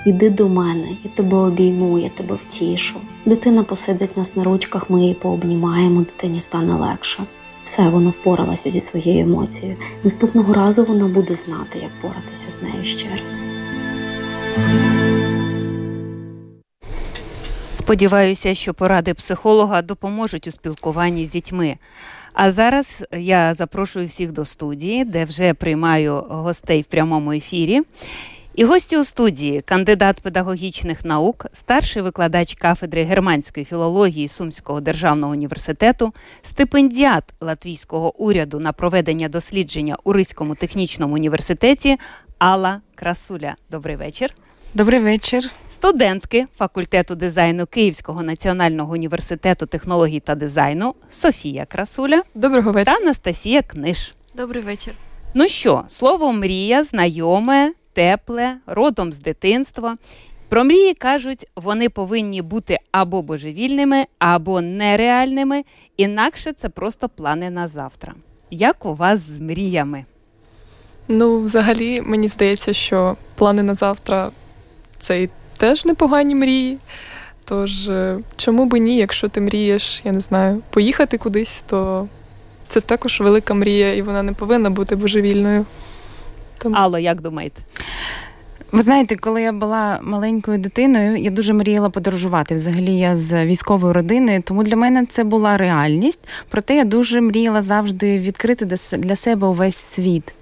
Іди 0.07 0.31
до 0.31 0.49
мене, 0.49 0.89
я 1.05 1.11
тебе 1.15 1.37
обійму, 1.37 1.99
я 1.99 2.09
тебе 2.09 2.35
втішу. 2.45 2.97
Дитина 3.27 3.63
посидить 3.63 4.17
нас 4.17 4.37
на 4.37 4.45
ручках, 4.45 4.91
ми 4.91 5.01
її 5.03 5.15
пообнімаємо, 5.15 6.01
дитині 6.01 6.41
стане 6.41 6.75
легше. 6.75 7.23
Все, 7.64 7.83
вона 7.88 8.11
впоралася 8.11 8.70
зі 8.70 8.81
своєю 8.81 9.25
емоцією. 9.25 9.77
Наступного 10.05 10.55
разу 10.55 10.85
вона 10.85 11.09
буде 11.09 11.35
знати, 11.35 11.79
як 11.83 11.90
поратися 12.03 12.51
з 12.51 12.62
нею 12.62 12.85
ще 12.85 13.09
раз. 13.20 13.42
Сподіваюся, 17.73 18.55
що 18.55 18.75
поради 18.75 19.14
психолога 19.14 19.83
допоможуть 19.83 20.46
у 20.46 20.51
спілкуванні 20.51 21.27
з 21.27 21.31
дітьми. 21.31 21.77
А 22.33 22.51
зараз 22.51 23.05
я 23.12 23.55
запрошую 23.55 24.07
всіх 24.07 24.33
до 24.33 24.44
студії, 24.44 25.05
де 25.05 25.25
вже 25.25 25.55
приймаю 25.55 26.25
гостей 26.29 26.83
в 26.83 26.85
прямому 26.85 27.33
ефірі. 27.33 27.81
І 28.55 28.65
гості 28.65 28.99
у 28.99 29.05
студії, 29.05 29.61
кандидат 29.61 30.21
педагогічних 30.21 31.05
наук, 31.05 31.47
старший 31.53 32.03
викладач 32.03 32.55
кафедри 32.55 33.03
германської 33.03 33.67
філології 33.67 34.29
Сумського 34.29 34.81
державного 34.81 35.33
університету, 35.33 36.13
стипендіат 36.43 37.25
латвійського 37.41 38.21
уряду 38.23 38.61
на 38.61 38.73
проведення 38.73 39.29
дослідження 39.29 39.97
у 40.05 40.13
Ризькому 40.13 40.55
технічному 40.55 41.15
університеті 41.15 41.97
Алла 42.39 42.81
Красуля. 42.95 43.57
Добрий 43.71 43.97
вечір. 43.97 44.35
Добрий 44.75 45.01
вечір. 45.01 45.51
Студентки 45.71 46.47
факультету 46.59 47.15
дизайну 47.15 47.67
Київського 47.67 48.23
національного 48.23 48.93
університету 48.93 49.67
технологій 49.67 50.21
та 50.21 50.35
дизайну 50.35 50.95
Софія 51.11 51.65
Красуля 51.65 52.23
Доброго 52.35 52.73
вечора. 52.73 52.97
та 52.97 53.03
Анастасія 53.03 53.63
Книж. 53.63 54.15
Добрий 54.35 54.63
вечір. 54.63 54.95
Ну 55.35 55.49
що, 55.49 55.85
слово 55.89 56.33
мрія, 56.33 56.85
знайоме, 56.85 57.73
тепле, 58.01 58.57
родом 58.67 59.13
з 59.13 59.21
дитинства. 59.21 59.97
Про 60.49 60.65
мрії 60.65 60.95
кажуть, 60.95 61.47
вони 61.57 61.89
повинні 61.89 62.43
бути 62.43 62.79
або 62.93 63.23
божевільними, 63.23 64.07
або 64.19 64.61
нереальними, 64.61 65.63
інакше 65.97 66.53
це 66.53 66.69
просто 66.69 67.09
плани 67.09 67.51
на 67.51 67.69
завтра. 67.69 68.15
Як 68.51 68.87
у 68.87 68.95
вас 68.95 69.21
з 69.21 69.41
мріями? 69.41 70.05
Ну, 71.09 71.41
взагалі, 71.41 72.01
мені 72.01 72.29
здається, 72.29 72.73
що 72.73 73.17
плани 73.35 73.63
на 73.63 73.75
завтра 73.75 74.31
це 74.99 75.23
і 75.23 75.29
теж 75.57 75.85
непогані 75.85 76.35
мрії. 76.35 76.79
Тож, 77.45 77.89
е, 77.89 78.19
чому 78.37 78.65
би 78.65 78.79
ні, 78.79 78.97
якщо 78.97 79.29
ти 79.29 79.41
мрієш, 79.41 80.01
я 80.05 80.13
не 80.13 80.21
знаю, 80.21 80.63
поїхати 80.71 81.19
кудись, 81.19 81.65
то 81.67 82.09
це 82.69 82.81
також 82.81 83.21
велика 83.21 83.55
мрія, 83.55 83.95
і 83.95 84.03
вона 84.03 84.23
не 84.23 84.33
повинна 84.33 84.71
бути 84.71 84.97
божевільною. 84.97 85.67
Тому... 86.62 86.77
Алло, 86.77 86.99
як 86.99 87.20
думаєте? 87.20 87.62
Ви 88.73 88.83
знаєте, 88.83 89.16
коли 89.16 89.42
я 89.42 89.53
була 89.53 90.01
маленькою 90.03 90.59
дитиною, 90.59 91.16
я 91.16 91.31
дуже 91.31 91.53
мріяла 91.53 91.90
подорожувати. 91.90 92.55
Взагалі, 92.55 92.96
я 92.96 93.16
з 93.16 93.46
військової 93.46 93.92
родини, 93.92 94.42
тому 94.44 94.62
для 94.64 94.77
мене 94.77 95.07
це 95.07 95.25
була 95.25 95.57
реальність. 95.57 96.20
Проте 96.49 96.77
я 96.77 96.85
дуже 96.85 97.20
мріяла 97.20 97.62
завжди 97.62 98.18
відкрити 98.18 98.79
для 98.92 99.16
себе 99.16 99.46
увесь 99.46 99.77
світ. 99.77 100.35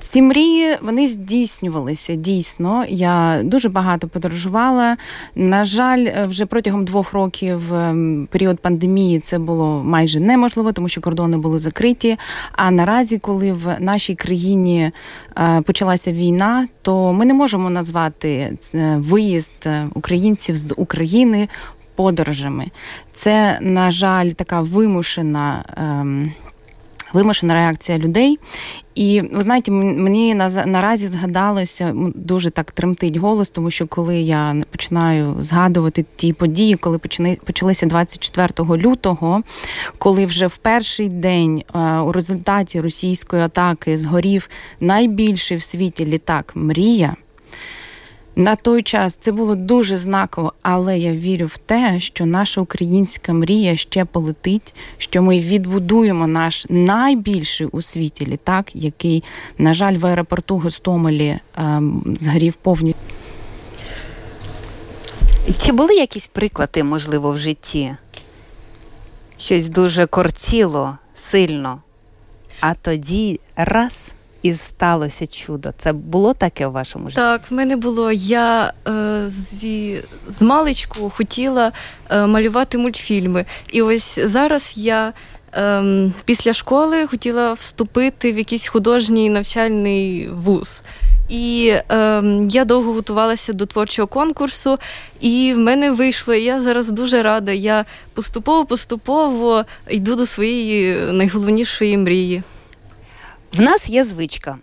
Ці 0.00 0.22
мрії 0.22 0.76
вони 0.82 1.08
здійснювалися 1.08 2.14
дійсно. 2.14 2.84
Я 2.88 3.40
дуже 3.44 3.68
багато 3.68 4.08
подорожувала. 4.08 4.96
На 5.34 5.64
жаль, 5.64 6.26
вже 6.26 6.46
протягом 6.46 6.84
двох 6.84 7.12
років 7.12 7.74
ем, 7.74 8.28
період 8.30 8.58
пандемії 8.58 9.20
це 9.20 9.38
було 9.38 9.82
майже 9.84 10.20
неможливо, 10.20 10.72
тому 10.72 10.88
що 10.88 11.00
кордони 11.00 11.36
були 11.36 11.58
закриті. 11.58 12.16
А 12.52 12.70
наразі, 12.70 13.18
коли 13.18 13.52
в 13.52 13.76
нашій 13.80 14.14
країні 14.14 14.90
е, 15.36 15.62
почалася 15.62 16.12
війна, 16.12 16.68
то 16.82 17.12
ми 17.12 17.24
не 17.24 17.34
можемо 17.34 17.70
назвати 17.70 18.58
виїзд 18.96 19.68
українців 19.94 20.56
з 20.56 20.74
України 20.76 21.48
подорожами. 21.94 22.66
Це, 23.12 23.58
на 23.60 23.90
жаль, 23.90 24.30
така 24.30 24.60
вимушена. 24.60 25.64
Ем, 25.76 26.32
вимушена 27.12 27.54
реакція 27.54 27.98
людей. 27.98 28.38
І 28.94 29.20
ви 29.20 29.42
знаєте, 29.42 29.70
мені 29.70 30.34
наразі 30.66 31.08
згадалося 31.08 31.92
дуже 32.14 32.50
так 32.50 32.70
тремтить 32.70 33.16
голос, 33.16 33.50
тому 33.50 33.70
що 33.70 33.86
коли 33.86 34.20
я 34.20 34.56
починаю 34.70 35.36
згадувати 35.38 36.04
ті 36.16 36.32
події, 36.32 36.74
коли 36.74 36.98
почалися 37.44 37.86
24 37.86 38.48
лютого, 38.58 39.42
коли 39.98 40.26
вже 40.26 40.46
в 40.46 40.56
перший 40.56 41.08
день 41.08 41.62
у 42.04 42.12
результаті 42.12 42.80
російської 42.80 43.42
атаки 43.42 43.98
згорів 43.98 44.48
найбільший 44.80 45.56
в 45.56 45.62
світі 45.62 46.06
літак 46.06 46.52
Мрія. 46.54 47.16
На 48.38 48.56
той 48.56 48.82
час 48.82 49.14
це 49.20 49.32
було 49.32 49.54
дуже 49.54 49.96
знаково, 49.96 50.52
але 50.62 50.98
я 50.98 51.12
вірю 51.12 51.46
в 51.46 51.58
те, 51.58 52.00
що 52.00 52.26
наша 52.26 52.60
українська 52.60 53.32
мрія 53.32 53.76
ще 53.76 54.04
полетить, 54.04 54.74
що 54.98 55.22
ми 55.22 55.40
відбудуємо 55.40 56.26
наш 56.26 56.66
найбільший 56.68 57.66
у 57.66 57.82
світі 57.82 58.26
літак, 58.26 58.70
який, 58.74 59.24
на 59.58 59.74
жаль, 59.74 59.96
в 59.96 60.06
аеропорту 60.06 60.58
Гостомелі 60.58 61.38
ем, 61.56 62.16
згорів 62.20 62.54
повністю. 62.54 63.00
Чи 65.64 65.72
були 65.72 65.94
якісь 65.94 66.26
приклади, 66.26 66.82
можливо, 66.82 67.32
в 67.32 67.38
житті? 67.38 67.94
Щось 69.36 69.68
дуже 69.68 70.06
кортіло, 70.06 70.98
сильно, 71.14 71.82
а 72.60 72.74
тоді 72.74 73.40
раз 73.56 74.14
і 74.42 74.54
сталося 74.54 75.26
чудо. 75.26 75.72
Це 75.78 75.92
було 75.92 76.34
таке 76.34 76.66
в 76.66 76.72
вашому 76.72 77.08
житті? 77.08 77.20
Так, 77.20 77.40
в 77.50 77.54
мене 77.54 77.76
було. 77.76 78.12
Я 78.12 78.72
е, 78.88 79.30
зі, 79.52 80.02
з 80.28 80.42
маличку 80.42 81.10
хотіла 81.10 81.72
е, 82.10 82.26
малювати 82.26 82.78
мультфільми. 82.78 83.44
І 83.70 83.82
ось 83.82 84.18
зараз 84.22 84.72
я. 84.76 85.12
Ем, 85.52 86.14
після 86.24 86.52
школи 86.52 87.06
хотіла 87.06 87.52
вступити 87.52 88.32
в 88.32 88.38
якийсь 88.38 88.68
художній 88.68 89.30
навчальний 89.30 90.28
вуз. 90.28 90.82
І 91.28 91.74
ем, 91.88 92.48
я 92.48 92.64
довго 92.64 92.92
готувалася 92.92 93.52
до 93.52 93.66
творчого 93.66 94.08
конкурсу, 94.08 94.78
і 95.20 95.52
в 95.56 95.58
мене 95.58 95.90
вийшло. 95.90 96.34
Я 96.34 96.60
зараз 96.60 96.88
дуже 96.88 97.22
рада. 97.22 97.52
Я 97.52 97.84
поступово-поступово 98.14 99.64
йду 99.88 100.14
до 100.14 100.26
своєї 100.26 101.12
найголовнішої 101.12 101.98
мрії. 101.98 102.42
В 103.52 103.60
нас 103.60 103.88
є 103.88 104.04
звичка. 104.04 104.58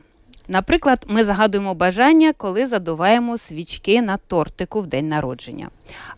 Наприклад, 0.48 1.06
ми 1.08 1.24
загадуємо 1.24 1.74
бажання, 1.74 2.34
коли 2.38 2.68
задуваємо 2.68 3.38
свічки 3.38 4.02
на 4.02 4.18
тортику 4.18 4.82
в 4.82 4.88
день 4.88 5.10
народження. 5.10 5.70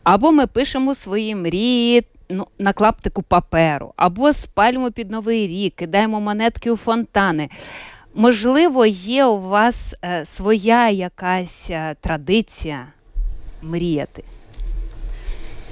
Або 0.03 0.31
ми 0.31 0.47
пишемо 0.47 0.95
свої 0.95 1.35
мрії 1.35 2.03
ну, 2.29 2.47
на 2.59 2.73
клаптику 2.73 3.21
паперу, 3.21 3.93
або 3.95 4.33
спалюємо 4.33 4.91
під 4.91 5.11
новий 5.11 5.47
рік, 5.47 5.75
кидаємо 5.75 6.21
монетки 6.21 6.71
у 6.71 6.77
фонтани. 6.77 7.49
Можливо, 8.15 8.85
є 8.85 9.25
у 9.25 9.41
вас 9.41 9.95
е, 10.03 10.25
своя 10.25 10.89
якась 10.89 11.67
е, 11.69 11.95
традиція 12.01 12.87
мріяти? 13.61 14.23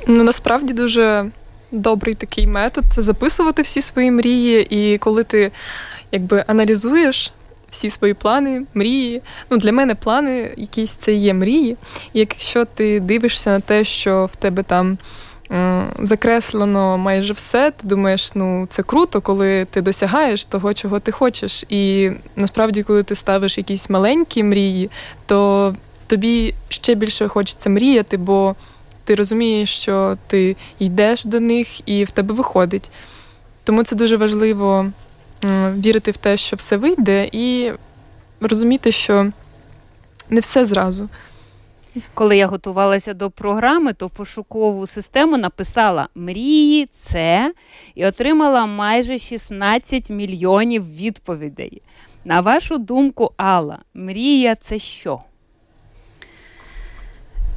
Ну, 0.08 0.24
насправді 0.24 0.74
дуже 0.74 1.32
добрий 1.72 2.16
такий 2.16 2.48
метод 2.48 2.84
це 2.92 3.02
записувати 3.02 3.62
всі 3.62 3.82
свої 3.82 4.12
мрії, 4.12 4.68
і 4.70 4.98
коли 4.98 5.24
ти 5.24 5.52
якби 6.16 6.44
аналізуєш 6.48 7.32
всі 7.70 7.90
свої 7.90 8.14
плани, 8.14 8.66
мрії. 8.74 9.22
Ну, 9.50 9.58
Для 9.58 9.72
мене 9.72 9.96
плани 9.96 10.54
якісь 10.58 10.92
це 10.92 11.14
є 11.14 11.34
мрії. 11.34 11.78
Якщо 12.14 12.66
ти 12.66 13.00
дивишся 13.00 13.50
на 13.50 13.60
те, 13.60 13.84
що 13.84 14.30
в 14.34 14.36
тебе 14.36 14.64
там 14.64 14.98
закреслено 16.00 16.98
майже 16.98 17.34
все, 17.34 17.72
ти 17.72 17.88
думаєш, 17.88 18.36
ну 18.36 18.68
це 18.70 18.84
круто, 18.84 19.22
коли 19.22 19.66
ти 19.66 19.82
досягаєш 19.82 20.46
того, 20.46 20.74
чого 20.74 21.00
ти 21.00 21.12
хочеш. 21.12 21.64
І 21.70 22.12
насправді, 22.36 22.84
коли 22.84 23.04
ти 23.04 23.16
ставиш 23.16 23.58
якісь 23.58 23.90
маленькі 23.90 24.44
мрії, 24.44 24.90
то 25.26 25.76
тобі 26.08 26.54
ще 26.70 26.96
більше 26.96 27.28
хочеться 27.28 27.70
мріяти, 27.70 28.18
бо 28.18 28.56
ти 29.04 29.16
розумієш, 29.16 29.70
що 29.70 30.18
ти 30.28 30.56
йдеш 30.80 31.26
до 31.26 31.40
них 31.40 31.90
і 31.90 32.04
в 32.04 32.12
тебе 32.12 32.34
виходить. 32.34 32.92
Тому 33.64 33.84
це 33.84 33.96
дуже 33.96 34.18
важливо 34.18 34.92
вірити 35.44 36.12
в 36.12 36.18
те, 36.18 36.38
що 36.38 36.56
все 36.56 36.78
вийде, 36.78 37.30
і 37.32 37.72
розуміти, 38.42 38.92
що 38.92 39.32
не 40.30 40.40
все 40.40 40.66
зразу. 40.66 41.10
Коли 42.14 42.38
я 42.38 42.48
готувалася 42.48 43.14
до 43.14 43.30
програми, 43.30 43.94
то 43.94 44.08
в 44.08 44.10
пошукову 44.10 44.88
систему 44.88 45.38
написала 45.38 46.08
мрії 46.16 46.86
це 46.86 47.54
і 47.96 48.06
отримала 48.06 48.66
майже 48.66 49.18
16 49.18 50.10
мільйонів 50.10 50.96
відповідей. 50.96 51.82
На 52.26 52.42
вашу 52.42 52.78
думку, 52.78 53.32
Алла, 53.38 53.80
мрія 53.94 54.56
це 54.56 54.80
що? 54.80 55.22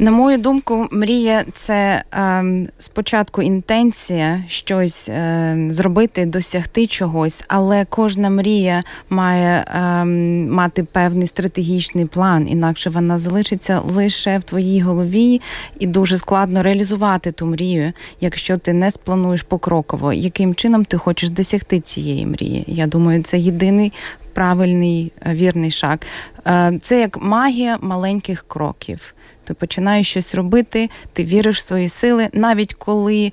На 0.01 0.11
мою 0.11 0.39
думку, 0.39 0.87
мрія 0.91 1.45
це 1.55 2.03
е, 2.15 2.45
спочатку 2.79 3.43
інтенція 3.43 4.45
щось 4.49 5.09
е, 5.09 5.57
зробити, 5.71 6.27
досягти 6.27 6.87
чогось, 6.87 7.45
але 7.49 7.85
кожна 7.85 8.31
мрія 8.31 8.83
має 9.11 9.65
е, 9.75 10.05
мати 10.05 10.83
певний 10.83 11.27
стратегічний 11.27 12.07
план, 12.07 12.49
інакше 12.49 12.91
вона 12.91 13.19
залишиться 13.19 13.81
лише 13.81 14.39
в 14.39 14.43
твоїй 14.43 14.81
голові, 14.81 15.41
і 15.79 15.87
дуже 15.87 16.19
складно 16.19 16.63
реалізувати 16.63 17.33
ту 17.33 17.47
мрію, 17.47 17.93
якщо 18.21 18.57
ти 18.57 18.73
не 18.73 18.91
сплануєш 18.91 19.43
покроково, 19.43 20.13
яким 20.13 20.55
чином 20.55 20.85
ти 20.85 20.97
хочеш 20.97 21.31
досягти 21.31 21.81
цієї 21.81 22.27
мрії. 22.27 22.65
Я 22.67 22.87
думаю, 22.87 23.23
це 23.23 23.39
єдиний 23.39 23.93
правильний 24.33 25.13
е, 25.27 25.35
вірний 25.35 25.71
шаг. 25.71 25.99
Е, 26.47 26.79
це 26.83 27.01
як 27.01 27.23
магія 27.23 27.79
маленьких 27.81 28.45
кроків. 28.49 29.15
Ти 29.49 29.55
починаєш 29.55 30.11
щось 30.11 30.35
робити, 30.35 30.91
ти 31.13 31.25
віриш 31.25 31.59
в 31.59 31.61
свої 31.61 31.89
сили, 31.89 32.29
навіть 32.33 32.75
коли 32.75 33.33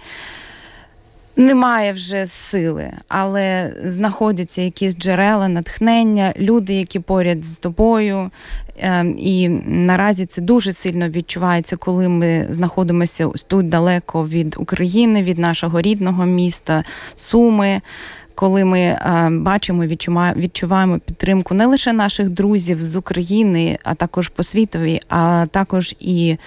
немає 1.36 1.94
вже 1.94 2.28
сили, 2.28 2.92
але 3.08 3.74
знаходяться 3.86 4.62
якісь 4.62 4.98
джерела, 4.98 5.48
натхнення, 5.48 6.34
люди, 6.38 6.74
які 6.74 7.00
поряд 7.00 7.46
з 7.46 7.58
тобою. 7.58 8.32
Ем, 8.80 9.16
і 9.18 9.50
наразі 9.66 10.26
це 10.26 10.42
дуже 10.42 10.74
сильно 10.74 11.10
відчувається, 11.10 11.78
коли 11.78 12.10
ми 12.10 12.48
знаходимося 12.50 13.28
тут 13.48 13.70
далеко 13.70 14.28
від 14.28 14.56
України, 14.60 15.24
від 15.24 15.38
нашого 15.38 15.82
рідного 15.82 16.26
міста, 16.26 16.84
Суми 17.16 17.82
коли 18.36 18.66
ми 18.66 18.80
е, 18.80 19.30
бачимо, 19.32 19.86
відчуваємо 20.36 21.00
підтримку 21.00 21.54
не 21.54 21.66
лише 21.66 21.94
наших 21.94 22.30
друзів 22.30 22.84
з 22.84 22.96
України, 22.96 23.80
а 23.84 23.94
також 23.94 24.30
по 24.30 24.44
світові, 24.44 25.02
а 25.10 25.46
також 25.52 25.96
і 26.00 26.38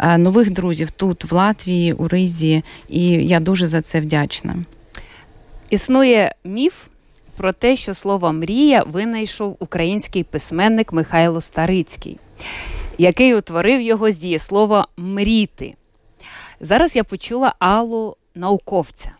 е, 0.00 0.18
нових 0.18 0.50
друзів 0.50 0.90
тут, 0.90 1.24
в 1.24 1.34
Латвії, 1.34 1.92
у 1.92 2.08
Ризі. 2.08 2.62
І 2.88 3.08
я 3.10 3.40
дуже 3.40 3.66
за 3.66 3.80
це 3.82 4.00
вдячна. 4.00 4.54
Існує 5.70 6.34
міф. 6.44 6.74
Про 7.36 7.52
те, 7.52 7.76
що 7.76 7.94
слово 7.94 8.32
мрія 8.32 8.82
винайшов 8.82 9.56
український 9.58 10.24
письменник 10.24 10.92
Михайло 10.92 11.40
Старицький, 11.40 12.18
який 12.98 13.34
утворив 13.34 13.80
його 13.80 14.10
з 14.10 14.16
дієслова 14.16 14.86
мріти. 14.96 15.74
Зараз 16.60 16.96
я 16.96 17.04
почула 17.04 17.54
Аллу 17.58 18.16
науковця 18.34 19.17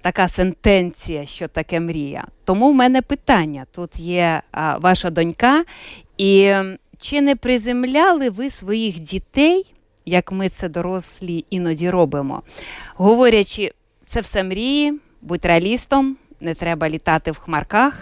така 0.00 0.28
сентенція, 0.28 1.26
що 1.26 1.48
таке 1.48 1.80
мрія. 1.80 2.26
Тому 2.44 2.70
в 2.70 2.74
мене 2.74 3.02
питання: 3.02 3.66
тут 3.72 4.00
є 4.00 4.42
а, 4.50 4.78
ваша 4.78 5.10
донька, 5.10 5.64
і 6.18 6.52
чи 7.00 7.20
не 7.20 7.36
приземляли 7.36 8.30
ви 8.30 8.50
своїх 8.50 9.00
дітей, 9.00 9.74
як 10.06 10.32
ми 10.32 10.48
це 10.48 10.68
дорослі 10.68 11.44
іноді 11.50 11.90
робимо, 11.90 12.42
говорячи, 12.96 13.72
це 14.04 14.20
все 14.20 14.42
мрії, 14.42 15.00
будь 15.22 15.44
реалістом, 15.44 16.16
не 16.40 16.54
треба 16.54 16.88
літати 16.88 17.30
в 17.30 17.38
хмарках. 17.38 17.94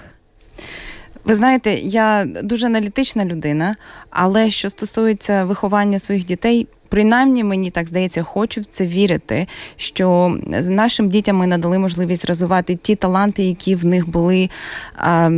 Ви 1.25 1.35
знаєте, 1.35 1.75
я 1.75 2.25
дуже 2.25 2.67
аналітична 2.67 3.25
людина, 3.25 3.77
але 4.11 4.51
що 4.51 4.71
стосується 4.71 5.45
виховання 5.45 5.99
своїх 5.99 6.25
дітей, 6.25 6.69
Принаймні, 6.89 7.45
мені 7.45 7.71
так 7.71 7.89
здається, 7.89 8.23
хочу 8.23 8.61
в 8.61 8.65
це 8.65 8.87
вірити, 8.87 9.47
що 9.77 10.39
нашим 10.63 11.09
дітям 11.09 11.37
ми 11.37 11.47
надали 11.47 11.79
можливість 11.79 12.25
розвивати 12.25 12.77
ті 12.77 12.95
таланти, 12.95 13.43
які 13.43 13.75
в 13.75 13.85
них 13.85 14.09
були 14.09 14.51
а, 14.97 15.31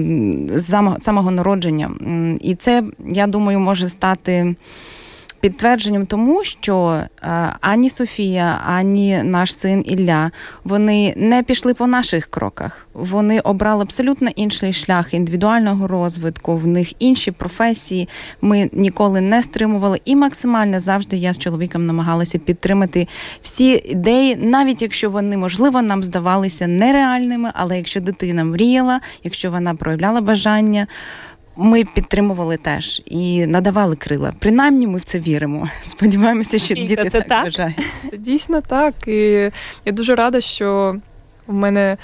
з 0.46 0.82
самого 1.00 1.30
народження. 1.30 1.90
І 2.40 2.54
це, 2.54 2.82
я 3.06 3.26
думаю, 3.26 3.60
може 3.60 3.88
стати 3.88 4.54
підтвердженням 5.40 6.06
тому, 6.06 6.44
що 6.44 7.02
е, 7.22 7.54
ані 7.60 7.90
Софія, 7.90 8.60
ані 8.66 9.22
наш 9.22 9.54
син 9.54 9.84
Ілля 9.86 10.30
вони 10.64 11.14
не 11.16 11.42
пішли 11.42 11.74
по 11.74 11.86
наших 11.86 12.26
кроках. 12.26 12.86
Вони 12.94 13.40
обрали 13.40 13.82
абсолютно 13.82 14.30
інший 14.36 14.72
шлях 14.72 15.14
індивідуального 15.14 15.86
розвитку. 15.86 16.56
В 16.56 16.66
них 16.66 17.02
інші 17.02 17.30
професії. 17.30 18.08
Ми 18.40 18.70
ніколи 18.72 19.20
не 19.20 19.42
стримували, 19.42 20.00
і 20.04 20.16
максимально 20.16 20.80
завжди 20.80 21.16
я 21.16 21.32
з 21.32 21.38
чоловіком 21.38 21.86
намагалася 21.86 22.38
підтримати 22.38 23.08
всі 23.42 23.82
ідеї, 23.88 24.36
навіть 24.36 24.82
якщо 24.82 25.10
вони 25.10 25.36
можливо 25.36 25.82
нам 25.82 26.04
здавалися 26.04 26.66
нереальними, 26.66 27.50
але 27.54 27.76
якщо 27.76 28.00
дитина 28.00 28.44
мріяла, 28.44 29.00
якщо 29.24 29.50
вона 29.50 29.74
проявляла 29.74 30.20
бажання 30.20 30.86
ми 31.60 31.84
підтримували 31.84 32.56
теж 32.56 33.02
і 33.06 33.46
надавали 33.46 33.96
крила. 33.96 34.32
Принаймні, 34.38 34.86
ми 34.86 34.98
в 34.98 35.04
це 35.04 35.20
віримо. 35.20 35.68
Сподіваємося, 35.84 36.58
що 36.58 36.74
Фіка, 36.74 36.88
діти 36.88 37.10
це 37.10 37.20
так 37.20 37.44
вважають. 37.44 37.76
Це 38.10 38.16
дійсно 38.16 38.60
так. 38.60 38.94
І 39.08 39.50
я 39.84 39.92
дуже 39.92 40.14
рада, 40.14 40.40
що 40.40 40.96
в 41.46 41.52
мене 41.54 41.96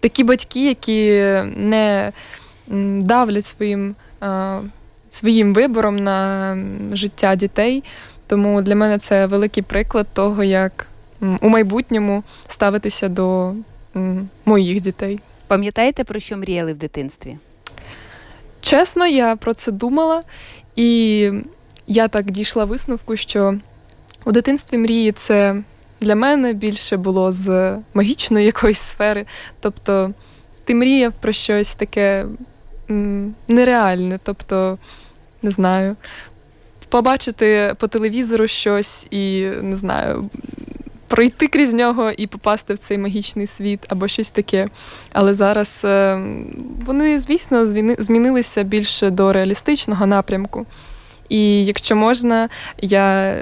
такі 0.00 0.24
батьки, 0.24 0.68
які 0.68 1.10
не 1.56 2.12
давлять 3.00 3.46
своїм, 3.46 3.94
своїм 5.10 5.54
вибором 5.54 5.96
на 5.96 6.58
життя 6.92 7.34
дітей. 7.34 7.84
Тому 8.26 8.62
для 8.62 8.76
мене 8.76 8.98
це 8.98 9.26
великий 9.26 9.62
приклад 9.62 10.06
того, 10.12 10.44
як 10.44 10.86
у 11.40 11.48
майбутньому 11.48 12.22
ставитися 12.48 13.08
до 13.08 13.52
моїх 14.44 14.80
дітей. 14.80 15.20
Пам'ятаєте, 15.46 16.04
про 16.04 16.20
що 16.20 16.36
мріяли 16.36 16.72
в 16.72 16.76
дитинстві? 16.76 17.36
Чесно, 18.60 19.06
я 19.06 19.36
про 19.36 19.54
це 19.54 19.72
думала, 19.72 20.20
і 20.76 21.30
я 21.86 22.08
так 22.08 22.30
дійшла 22.30 22.64
висновку, 22.64 23.16
що 23.16 23.54
у 24.24 24.32
дитинстві 24.32 24.78
мрії 24.78 25.12
це 25.12 25.62
для 26.00 26.14
мене 26.14 26.52
більше 26.52 26.96
було 26.96 27.32
з 27.32 27.76
магічної 27.94 28.46
якоїсь 28.46 28.80
сфери. 28.80 29.26
Тобто 29.60 30.12
ти 30.64 30.74
мріяв 30.74 31.12
про 31.20 31.32
щось 31.32 31.74
таке 31.74 32.26
м, 32.90 33.34
нереальне, 33.48 34.18
тобто, 34.22 34.78
не 35.42 35.50
знаю, 35.50 35.96
побачити 36.88 37.74
по 37.78 37.88
телевізору 37.88 38.46
щось 38.48 39.06
і 39.10 39.44
не 39.44 39.76
знаю, 39.76 40.30
пройти 41.10 41.48
крізь 41.48 41.74
нього 41.74 42.10
і 42.10 42.26
попасти 42.26 42.74
в 42.74 42.78
цей 42.78 42.98
магічний 42.98 43.46
світ 43.46 43.80
або 43.88 44.08
щось 44.08 44.30
таке. 44.30 44.68
Але 45.12 45.34
зараз 45.34 45.82
е, 45.84 46.20
вони, 46.86 47.18
звісно, 47.18 47.66
змінилися 47.98 48.62
більше 48.62 49.10
до 49.10 49.32
реалістичного 49.32 50.06
напрямку. 50.06 50.66
І 51.28 51.64
якщо 51.64 51.96
можна, 51.96 52.48
я 52.78 53.36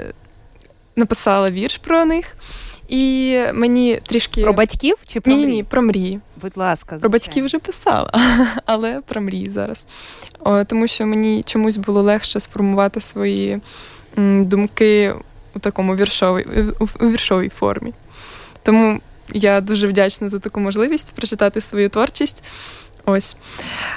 написала 0.95 1.49
вірш 1.49 1.77
про 1.77 2.05
них. 2.05 2.35
І 2.87 3.37
мені 3.53 3.99
трішки 4.07 4.41
про 4.41 4.53
батьків 4.53 4.95
чи 5.07 5.21
про 5.21 5.33
ні, 5.33 5.39
мрії? 5.39 5.55
Ні, 5.55 5.63
про 5.63 5.81
мрії. 5.81 6.19
Будь 6.41 6.57
ласка, 6.57 6.97
звичайно. 6.97 7.01
про 7.01 7.09
батьків 7.09 7.45
вже 7.45 7.59
писала, 7.59 8.11
але 8.65 8.99
про 9.05 9.21
мрії 9.21 9.49
зараз. 9.49 9.85
О, 10.39 10.63
Тому 10.63 10.87
що 10.87 11.05
мені 11.05 11.43
чомусь 11.43 11.77
було 11.77 12.01
легше 12.01 12.39
сформувати 12.39 13.01
свої 13.01 13.59
м, 14.17 14.45
думки 14.45 15.15
у 15.59 15.61
такому 15.61 15.95
віршовій, 15.95 16.73
у 16.99 17.09
віршовій 17.09 17.49
формі. 17.49 17.93
Тому 18.63 18.99
я 19.33 19.61
дуже 19.61 19.87
вдячна 19.87 20.29
за 20.29 20.39
таку 20.39 20.59
можливість 20.59 21.13
прочитати 21.13 21.61
свою 21.61 21.89
творчість. 21.89 22.43
Ось. 23.05 23.35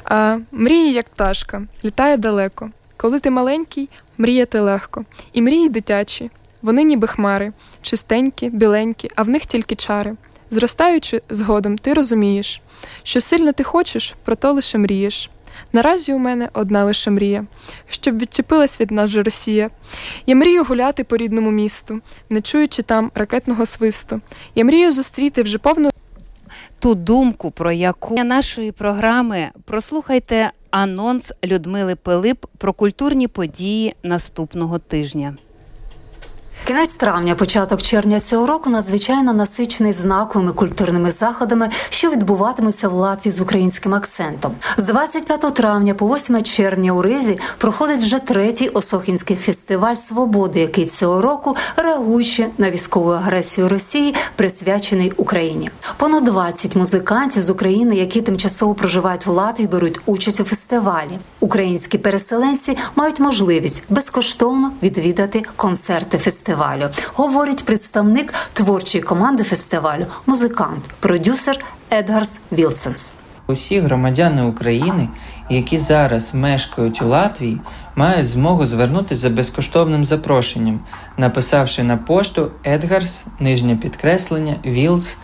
А, 0.04 0.38
Мрії, 0.52 0.92
як 0.92 1.08
пташка, 1.08 1.62
літає 1.84 2.16
далеко. 2.16 2.70
Коли 2.96 3.20
ти 3.20 3.30
маленький, 3.30 3.88
мріяти 4.18 4.60
легко. 4.60 5.04
І 5.32 5.42
мрії 5.42 5.68
дитячі, 5.68 6.30
вони 6.62 6.82
ніби 6.82 7.06
хмари, 7.06 7.52
чистенькі, 7.82 8.50
біленькі, 8.50 9.10
а 9.16 9.22
в 9.22 9.28
них 9.28 9.46
тільки 9.46 9.76
чари. 9.76 10.16
Зростаючи 10.50 11.22
згодом, 11.30 11.78
ти 11.78 11.94
розумієш, 11.94 12.60
що 13.02 13.20
сильно 13.20 13.52
ти 13.52 13.64
хочеш, 13.64 14.14
про 14.24 14.36
то 14.36 14.52
лише 14.52 14.78
мрієш. 14.78 15.30
Наразі 15.72 16.12
у 16.12 16.18
мене 16.18 16.48
одна 16.52 16.84
лише 16.84 17.10
мрія, 17.10 17.46
щоб 17.88 18.18
відчепилась 18.18 18.80
від 18.80 18.90
нас 18.90 19.10
же 19.10 19.22
Росія. 19.22 19.70
Я 20.26 20.36
мрію 20.36 20.64
гуляти 20.64 21.04
по 21.04 21.16
рідному 21.16 21.50
місту, 21.50 22.00
не 22.30 22.40
чуючи 22.40 22.82
там 22.82 23.10
ракетного 23.14 23.66
свисту. 23.66 24.20
Я 24.54 24.64
мрію 24.64 24.92
зустріти 24.92 25.42
вже 25.42 25.58
повну 25.58 25.90
ту 26.78 26.94
думку, 26.94 27.50
про 27.50 27.72
яку 27.72 28.24
нашої 28.24 28.72
програми 28.72 29.50
прослухайте 29.64 30.50
анонс 30.70 31.32
Людмили 31.44 31.96
Пилип 31.96 32.46
про 32.58 32.72
культурні 32.72 33.28
події 33.28 33.94
наступного 34.02 34.78
тижня. 34.78 35.36
Кінець 36.66 36.94
травня, 36.94 37.34
початок 37.34 37.82
червня 37.82 38.20
цього 38.20 38.46
року 38.46 38.70
надзвичайно 38.70 39.32
насичений 39.32 39.92
знаковими 39.92 40.52
культурними 40.52 41.10
заходами, 41.10 41.68
що 41.88 42.10
відбуватимуться 42.10 42.88
в 42.88 42.92
Латвії 42.92 43.32
з 43.32 43.40
українським 43.40 43.94
акцентом. 43.94 44.54
З 44.76 44.86
25 44.86 45.54
травня 45.54 45.94
по 45.94 46.16
8 46.16 46.42
червня 46.42 46.92
у 46.92 47.02
Ризі 47.02 47.38
проходить 47.58 48.00
вже 48.00 48.18
третій 48.18 48.68
Осохінський 48.68 49.36
фестиваль 49.36 49.94
свободи, 49.94 50.60
який 50.60 50.86
цього 50.86 51.20
року, 51.20 51.56
реагуючи 51.76 52.46
на 52.58 52.70
військову 52.70 53.10
агресію 53.10 53.68
Росії, 53.68 54.14
присвячений 54.36 55.12
Україні. 55.16 55.70
Понад 55.96 56.24
20 56.24 56.76
музикантів 56.76 57.42
з 57.42 57.50
України, 57.50 57.96
які 57.96 58.20
тимчасово 58.20 58.74
проживають 58.74 59.26
в 59.26 59.30
Латвії, 59.30 59.68
беруть 59.68 60.00
участь 60.06 60.40
у 60.40 60.44
фестивалі. 60.44 61.18
Українські 61.40 61.98
переселенці 61.98 62.76
мають 62.96 63.20
можливість 63.20 63.82
безкоштовно 63.88 64.72
відвідати 64.82 65.42
концерти 65.56 66.18
фестивалю 66.18 66.52
фестивалю, 66.62 66.88
говорить 67.14 67.64
представник 67.64 68.32
творчої 68.52 69.02
команди 69.04 69.42
фестивалю, 69.42 70.06
музикант, 70.26 70.84
продюсер 71.00 71.58
Едгарс 71.92 72.40
Вілсенс. 72.52 73.14
Усі 73.46 73.80
громадяни 73.80 74.42
України, 74.42 75.08
які 75.50 75.78
зараз 75.78 76.34
мешкають 76.34 77.02
у 77.02 77.06
Латвії, 77.08 77.60
мають 77.96 78.28
змогу 78.28 78.66
звернутися 78.66 79.20
за 79.20 79.30
безкоштовним 79.30 80.04
запрошенням, 80.04 80.80
написавши 81.16 81.82
на 81.82 81.96
пошту 81.96 82.50
Edgars, 82.64 83.26
нижнє 83.40 83.76
підкреслення 83.76 84.54
wils.ukr.net. 84.64 85.22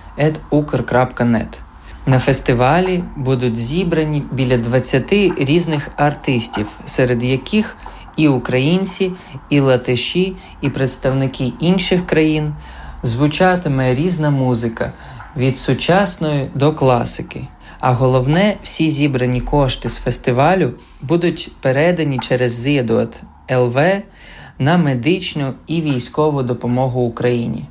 На 2.06 2.18
фестивалі 2.18 3.04
будуть 3.16 3.56
зібрані 3.56 4.24
біля 4.32 4.58
20 4.58 5.12
різних 5.38 5.88
артистів, 5.96 6.66
серед 6.86 7.22
яких 7.22 7.76
і 8.18 8.28
українці, 8.28 9.12
і 9.50 9.60
латиші, 9.60 10.36
і 10.60 10.68
представники 10.68 11.52
інших 11.60 12.06
країн 12.06 12.54
звучатиме 13.02 13.94
різна 13.94 14.30
музика 14.30 14.92
від 15.36 15.58
сучасної 15.58 16.50
до 16.54 16.72
класики. 16.72 17.48
А 17.80 17.92
головне, 17.92 18.56
всі 18.62 18.88
зібрані 18.88 19.40
кошти 19.40 19.90
з 19.90 19.96
фестивалю 19.96 20.72
будуть 21.02 21.52
передані 21.60 22.18
через 22.18 22.52
ЗІДОТ 22.52 23.22
ЛВ 23.50 23.78
на 24.58 24.76
медичну 24.76 25.54
і 25.66 25.80
військову 25.80 26.42
допомогу 26.42 27.00
Україні. 27.00 27.64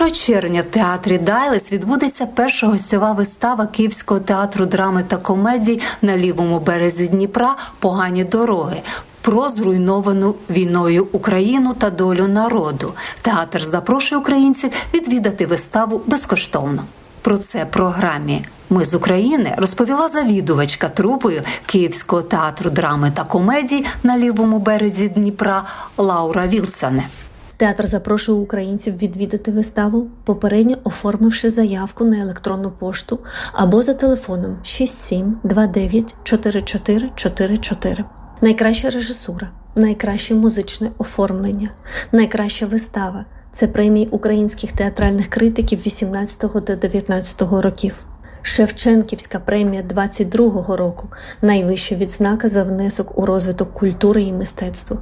1 0.00 0.10
червня 0.12 0.62
в 0.62 0.64
театрі 0.64 1.18
Дайлес 1.18 1.72
відбудеться 1.72 2.26
перша 2.26 2.66
гостьова 2.66 3.12
вистава 3.12 3.66
Київського 3.66 4.20
театру 4.20 4.66
драми 4.66 5.02
та 5.02 5.16
комедій 5.16 5.80
на 6.02 6.16
лівому 6.16 6.60
березі 6.60 7.08
Дніпра 7.08 7.56
Погані 7.78 8.24
дороги. 8.24 8.82
Про 9.22 9.50
зруйновану 9.50 10.34
війною 10.50 11.06
Україну 11.12 11.74
та 11.74 11.90
долю 11.90 12.28
народу 12.28 12.92
театр 13.22 13.64
запрошує 13.64 14.20
українців 14.20 14.70
відвідати 14.94 15.46
виставу 15.46 16.02
безкоштовно. 16.06 16.84
Про 17.22 17.38
це 17.38 17.64
програмі 17.64 18.44
Ми 18.70 18.84
з 18.84 18.94
України 18.94 19.54
розповіла 19.56 20.08
завідувачка 20.08 20.88
трупою 20.88 21.42
Київського 21.66 22.22
театру 22.22 22.70
драми 22.70 23.12
та 23.14 23.24
комедій 23.24 23.84
на 24.02 24.18
лівому 24.18 24.58
березі 24.58 25.08
Дніпра 25.08 25.64
Лаура 25.96 26.46
Вілсане. 26.46 27.08
Театр 27.56 27.86
запрошує 27.86 28.38
українців 28.38 28.96
відвідати 28.96 29.52
виставу, 29.52 30.06
попередньо 30.24 30.76
оформивши 30.84 31.50
заявку 31.50 32.04
на 32.04 32.18
електронну 32.20 32.70
пошту 32.70 33.18
або 33.52 33.82
за 33.82 33.94
телефоном 33.94 34.56
6729 34.62 36.14
4444. 36.24 38.04
Найкраща 38.42 38.90
режисура, 38.90 39.50
найкраще 39.74 40.34
музичне 40.34 40.90
оформлення, 40.98 41.70
найкраща 42.12 42.66
вистава 42.66 43.24
це 43.52 43.68
премії 43.68 44.06
українських 44.06 44.72
театральних 44.72 45.26
критиків 45.26 45.80
18 45.86 46.64
до 46.66 46.76
19 46.76 47.42
років. 47.42 47.94
Шевченківська 48.42 49.38
премія 49.38 49.82
22-го 49.82 50.76
року 50.76 51.08
найвища 51.42 51.94
відзнака 51.94 52.48
за 52.48 52.62
внесок 52.62 53.18
у 53.18 53.26
розвиток 53.26 53.74
культури 53.74 54.22
і 54.22 54.32
мистецтва. 54.32 54.96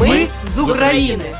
Ми 0.00 0.26
з 0.44 0.58
України. 0.58 1.36